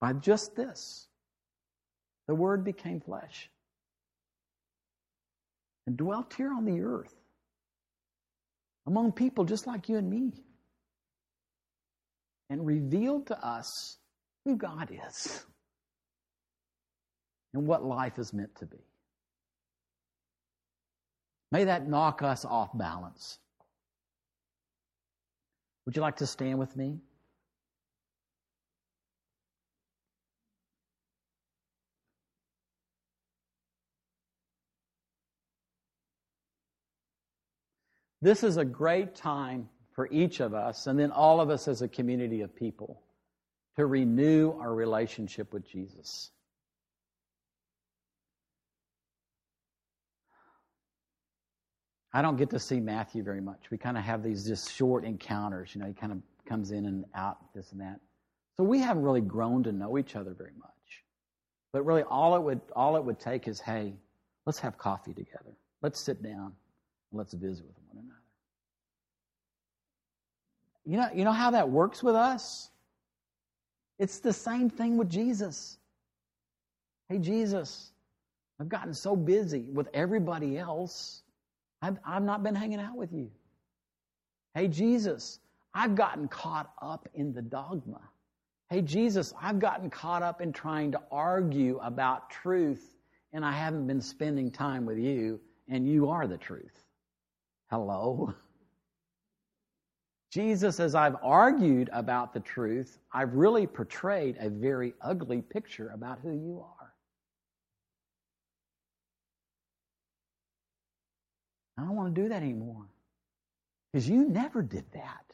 by 0.00 0.12
just 0.12 0.54
this. 0.54 1.08
The 2.28 2.34
Word 2.34 2.62
became 2.62 3.00
flesh 3.00 3.50
and 5.86 5.96
dwelt 5.96 6.32
here 6.34 6.52
on 6.52 6.64
the 6.64 6.80
earth 6.82 7.14
among 8.86 9.12
people 9.12 9.44
just 9.44 9.66
like 9.66 9.88
you 9.88 9.96
and 9.96 10.08
me 10.08 10.32
and 12.50 12.64
revealed 12.64 13.26
to 13.28 13.46
us 13.46 13.96
who 14.44 14.56
God 14.56 14.90
is 15.08 15.44
and 17.54 17.66
what 17.66 17.84
life 17.84 18.18
is 18.18 18.32
meant 18.32 18.54
to 18.56 18.66
be. 18.66 18.84
May 21.50 21.64
that 21.64 21.88
knock 21.88 22.22
us 22.22 22.44
off 22.44 22.70
balance. 22.76 23.38
Would 25.90 25.96
you 25.96 26.02
like 26.02 26.18
to 26.18 26.26
stand 26.28 26.56
with 26.60 26.76
me? 26.76 27.00
This 38.22 38.44
is 38.44 38.56
a 38.56 38.64
great 38.64 39.16
time 39.16 39.68
for 39.96 40.08
each 40.12 40.38
of 40.38 40.54
us, 40.54 40.86
and 40.86 40.96
then 40.96 41.10
all 41.10 41.40
of 41.40 41.50
us 41.50 41.66
as 41.66 41.82
a 41.82 41.88
community 41.88 42.42
of 42.42 42.54
people, 42.54 43.02
to 43.74 43.84
renew 43.84 44.52
our 44.60 44.72
relationship 44.72 45.52
with 45.52 45.66
Jesus. 45.66 46.30
I 52.12 52.22
don't 52.22 52.36
get 52.36 52.50
to 52.50 52.58
see 52.58 52.80
Matthew 52.80 53.22
very 53.22 53.40
much. 53.40 53.70
We 53.70 53.78
kind 53.78 53.96
of 53.96 54.02
have 54.02 54.22
these 54.22 54.44
just 54.44 54.72
short 54.72 55.04
encounters. 55.04 55.74
You 55.74 55.80
know, 55.80 55.86
he 55.86 55.94
kind 55.94 56.12
of 56.12 56.18
comes 56.46 56.72
in 56.72 56.86
and 56.86 57.04
out, 57.14 57.38
this 57.54 57.70
and 57.72 57.80
that. 57.80 58.00
So 58.56 58.64
we 58.64 58.80
haven't 58.80 59.04
really 59.04 59.20
grown 59.20 59.62
to 59.62 59.72
know 59.72 59.96
each 59.96 60.16
other 60.16 60.34
very 60.34 60.52
much. 60.58 60.70
But 61.72 61.86
really, 61.86 62.02
all 62.02 62.34
it 62.34 62.42
would 62.42 62.60
all 62.74 62.96
it 62.96 63.04
would 63.04 63.20
take 63.20 63.46
is, 63.46 63.60
hey, 63.60 63.94
let's 64.44 64.58
have 64.58 64.76
coffee 64.76 65.14
together. 65.14 65.56
Let's 65.82 66.00
sit 66.00 66.22
down 66.22 66.52
and 67.10 67.18
let's 67.18 67.32
visit 67.32 67.64
with 67.64 67.76
one 67.88 68.04
another. 68.04 68.20
You 70.84 70.96
know, 70.96 71.08
you 71.14 71.24
know 71.24 71.32
how 71.32 71.52
that 71.52 71.70
works 71.70 72.02
with 72.02 72.16
us? 72.16 72.70
It's 74.00 74.18
the 74.18 74.32
same 74.32 74.68
thing 74.68 74.96
with 74.96 75.08
Jesus. 75.08 75.78
Hey, 77.08 77.18
Jesus, 77.18 77.92
I've 78.58 78.68
gotten 78.68 78.94
so 78.94 79.14
busy 79.14 79.66
with 79.72 79.88
everybody 79.94 80.58
else 80.58 81.22
I've, 81.82 81.98
I've 82.04 82.22
not 82.22 82.42
been 82.42 82.54
hanging 82.54 82.80
out 82.80 82.96
with 82.96 83.12
you. 83.12 83.30
Hey, 84.54 84.68
Jesus, 84.68 85.38
I've 85.74 85.94
gotten 85.94 86.28
caught 86.28 86.72
up 86.82 87.08
in 87.14 87.32
the 87.32 87.42
dogma. 87.42 88.00
Hey, 88.68 88.82
Jesus, 88.82 89.32
I've 89.40 89.58
gotten 89.58 89.90
caught 89.90 90.22
up 90.22 90.40
in 90.40 90.52
trying 90.52 90.92
to 90.92 91.00
argue 91.10 91.78
about 91.82 92.30
truth, 92.30 92.94
and 93.32 93.44
I 93.44 93.52
haven't 93.52 93.86
been 93.86 94.00
spending 94.00 94.50
time 94.50 94.86
with 94.86 94.98
you, 94.98 95.40
and 95.68 95.88
you 95.88 96.08
are 96.08 96.26
the 96.26 96.38
truth. 96.38 96.84
Hello? 97.70 98.34
Jesus, 100.30 100.78
as 100.78 100.94
I've 100.94 101.16
argued 101.22 101.90
about 101.92 102.32
the 102.32 102.40
truth, 102.40 102.98
I've 103.12 103.34
really 103.34 103.66
portrayed 103.66 104.36
a 104.38 104.48
very 104.48 104.94
ugly 105.00 105.42
picture 105.42 105.90
about 105.92 106.20
who 106.20 106.30
you 106.30 106.64
are. 106.64 106.79
I 111.80 111.84
don't 111.84 111.96
want 111.96 112.14
to 112.14 112.22
do 112.22 112.28
that 112.28 112.42
anymore. 112.42 112.86
Because 113.92 114.08
you 114.08 114.28
never 114.28 114.60
did 114.62 114.84
that. 114.92 115.24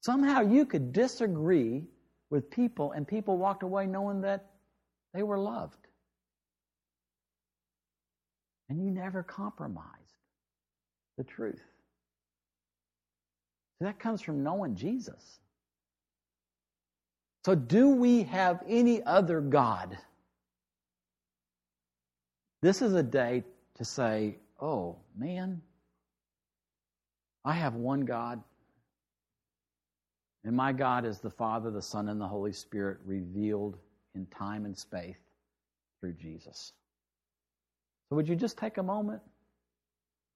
Somehow 0.00 0.40
you 0.40 0.64
could 0.64 0.92
disagree 0.92 1.84
with 2.30 2.50
people 2.50 2.92
and 2.92 3.06
people 3.06 3.36
walked 3.36 3.62
away 3.62 3.86
knowing 3.86 4.22
that 4.22 4.46
they 5.12 5.22
were 5.22 5.38
loved. 5.38 5.86
And 8.68 8.82
you 8.82 8.90
never 8.90 9.22
compromised 9.22 9.84
the 11.18 11.24
truth. 11.24 11.62
That 13.80 13.98
comes 13.98 14.22
from 14.22 14.42
knowing 14.42 14.74
Jesus. 14.74 15.38
So, 17.44 17.54
do 17.54 17.90
we 17.90 18.22
have 18.22 18.62
any 18.66 19.02
other 19.02 19.42
God? 19.42 19.98
This 22.62 22.80
is 22.80 22.94
a 22.94 23.02
day 23.02 23.44
to 23.74 23.84
say, 23.84 24.38
oh, 24.60 24.96
man, 25.16 25.62
I 27.44 27.52
have 27.54 27.74
one 27.74 28.04
God. 28.04 28.42
And 30.44 30.56
my 30.56 30.72
God 30.72 31.06
is 31.06 31.20
the 31.20 31.30
Father, 31.30 31.70
the 31.70 31.82
Son, 31.82 32.08
and 32.08 32.20
the 32.20 32.28
Holy 32.28 32.52
Spirit 32.52 32.98
revealed 33.04 33.78
in 34.14 34.26
time 34.26 34.64
and 34.64 34.76
space 34.76 35.16
through 36.00 36.14
Jesus. 36.14 36.72
So, 38.08 38.16
would 38.16 38.28
you 38.28 38.36
just 38.36 38.58
take 38.58 38.76
a 38.76 38.82
moment? 38.82 39.22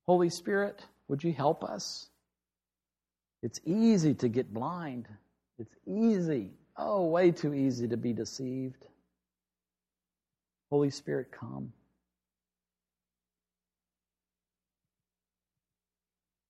Holy 0.06 0.30
Spirit, 0.30 0.82
would 1.08 1.22
you 1.22 1.32
help 1.32 1.62
us? 1.62 2.08
It's 3.42 3.60
easy 3.66 4.14
to 4.14 4.28
get 4.28 4.52
blind. 4.52 5.06
It's 5.58 5.76
easy, 5.86 6.52
oh, 6.76 7.06
way 7.06 7.30
too 7.30 7.52
easy 7.52 7.88
to 7.88 7.96
be 7.96 8.12
deceived. 8.12 8.86
Holy 10.70 10.90
Spirit, 10.90 11.28
come. 11.30 11.72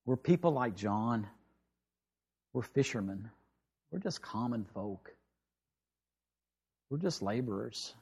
We're 0.09 0.17
people 0.17 0.53
like 0.53 0.75
John. 0.75 1.27
We're 2.55 2.63
fishermen. 2.63 3.29
We're 3.91 3.99
just 3.99 4.23
common 4.23 4.65
folk. 4.73 5.13
We're 6.89 6.97
just 6.97 7.21
laborers. 7.21 7.93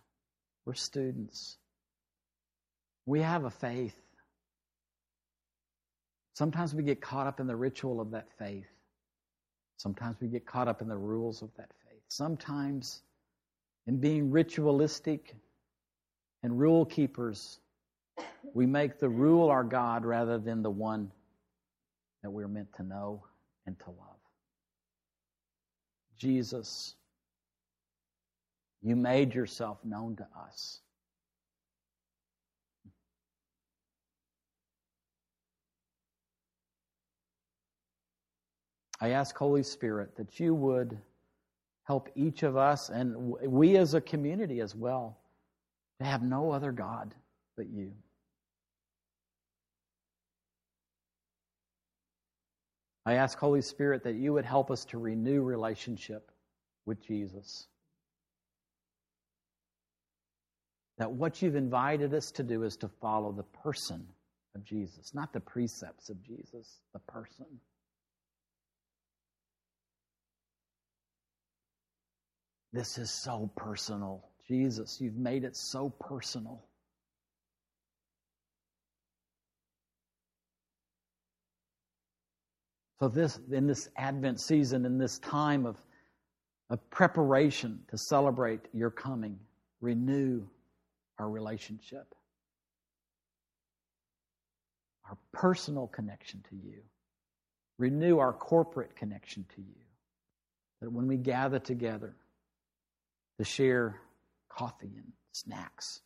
We're 0.64 0.74
students. 0.74 1.56
We 3.06 3.22
have 3.22 3.42
a 3.42 3.50
faith. 3.50 4.00
Sometimes 6.34 6.76
we 6.76 6.84
get 6.84 7.00
caught 7.00 7.26
up 7.26 7.40
in 7.40 7.48
the 7.48 7.56
ritual 7.56 8.00
of 8.00 8.12
that 8.12 8.28
faith. 8.38 8.70
Sometimes 9.76 10.14
we 10.20 10.28
get 10.28 10.46
caught 10.46 10.68
up 10.68 10.80
in 10.80 10.86
the 10.86 10.96
rules 10.96 11.42
of 11.42 11.50
that 11.56 11.72
faith. 11.88 12.02
Sometimes 12.06 13.02
in 13.88 13.96
being 13.96 14.30
ritualistic 14.30 15.34
and 16.44 16.56
rule 16.56 16.84
keepers, 16.84 17.58
we 18.54 18.64
make 18.64 19.00
the 19.00 19.08
rule 19.08 19.50
our 19.50 19.64
God 19.64 20.04
rather 20.04 20.38
than 20.38 20.62
the 20.62 20.70
one 20.70 21.10
that 22.22 22.30
we're 22.30 22.48
meant 22.48 22.72
to 22.76 22.82
know 22.82 23.24
and 23.66 23.78
to 23.80 23.86
love. 23.86 24.16
Jesus, 26.18 26.94
you 28.82 28.96
made 28.96 29.34
yourself 29.34 29.78
known 29.84 30.16
to 30.16 30.26
us. 30.46 30.80
I 39.00 39.10
ask, 39.10 39.36
Holy 39.36 39.62
Spirit, 39.62 40.16
that 40.16 40.40
you 40.40 40.54
would 40.54 40.98
help 41.84 42.08
each 42.16 42.42
of 42.42 42.56
us 42.56 42.88
and 42.88 43.14
we 43.46 43.76
as 43.76 43.94
a 43.94 44.00
community 44.00 44.60
as 44.60 44.74
well 44.74 45.18
to 46.00 46.06
have 46.06 46.22
no 46.22 46.50
other 46.50 46.72
God 46.72 47.14
but 47.56 47.68
you. 47.68 47.92
I 53.06 53.14
ask, 53.14 53.38
Holy 53.38 53.62
Spirit, 53.62 54.02
that 54.02 54.16
you 54.16 54.32
would 54.32 54.44
help 54.44 54.72
us 54.72 54.84
to 54.86 54.98
renew 54.98 55.40
relationship 55.40 56.32
with 56.86 57.00
Jesus. 57.00 57.68
That 60.98 61.12
what 61.12 61.40
you've 61.40 61.54
invited 61.54 62.12
us 62.14 62.32
to 62.32 62.42
do 62.42 62.64
is 62.64 62.76
to 62.78 62.88
follow 63.00 63.30
the 63.30 63.44
person 63.44 64.04
of 64.56 64.64
Jesus, 64.64 65.14
not 65.14 65.32
the 65.32 65.38
precepts 65.38 66.10
of 66.10 66.20
Jesus, 66.24 66.80
the 66.92 66.98
person. 66.98 67.46
This 72.72 72.98
is 72.98 73.10
so 73.10 73.50
personal. 73.56 74.28
Jesus, 74.48 75.00
you've 75.00 75.16
made 75.16 75.44
it 75.44 75.56
so 75.56 75.90
personal. 75.90 76.64
So 82.98 83.08
this 83.08 83.38
in 83.50 83.66
this 83.66 83.88
Advent 83.96 84.40
season, 84.40 84.86
in 84.86 84.98
this 84.98 85.18
time 85.18 85.66
of, 85.66 85.76
of 86.70 86.88
preparation 86.90 87.80
to 87.88 87.98
celebrate 87.98 88.60
your 88.72 88.90
coming, 88.90 89.38
renew 89.80 90.42
our 91.18 91.28
relationship. 91.28 92.14
Our 95.08 95.18
personal 95.32 95.86
connection 95.88 96.42
to 96.50 96.56
you. 96.56 96.80
Renew 97.78 98.18
our 98.18 98.32
corporate 98.32 98.96
connection 98.96 99.44
to 99.54 99.60
you. 99.60 99.84
That 100.80 100.90
when 100.90 101.06
we 101.06 101.16
gather 101.16 101.58
together, 101.58 102.16
to 103.38 103.44
share 103.44 104.00
coffee 104.48 104.92
and 104.96 105.12
snacks, 105.32 106.00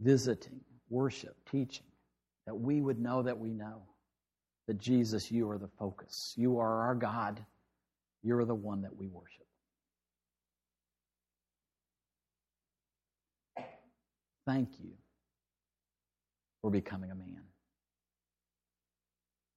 visiting, 0.00 0.60
worship, 0.90 1.36
teaching, 1.50 1.86
that 2.46 2.54
we 2.54 2.80
would 2.80 2.98
know 2.98 3.22
that 3.22 3.38
we 3.38 3.50
know 3.50 3.82
that 4.68 4.78
Jesus, 4.78 5.32
you 5.32 5.48
are 5.50 5.56
the 5.56 5.70
focus. 5.78 6.34
You 6.36 6.58
are 6.58 6.82
our 6.82 6.94
God. 6.94 7.42
You're 8.22 8.44
the 8.44 8.54
one 8.54 8.82
that 8.82 8.94
we 8.94 9.08
worship. 9.08 9.46
Thank 14.46 14.68
you 14.78 14.90
for 16.60 16.70
becoming 16.70 17.10
a 17.10 17.14
man, 17.14 17.42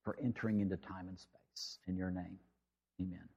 for 0.04 0.18
entering 0.24 0.62
into 0.62 0.78
time 0.78 1.10
and 1.10 1.20
space. 1.20 1.80
In 1.88 1.98
your 1.98 2.12
name, 2.12 2.40
amen. 3.02 3.28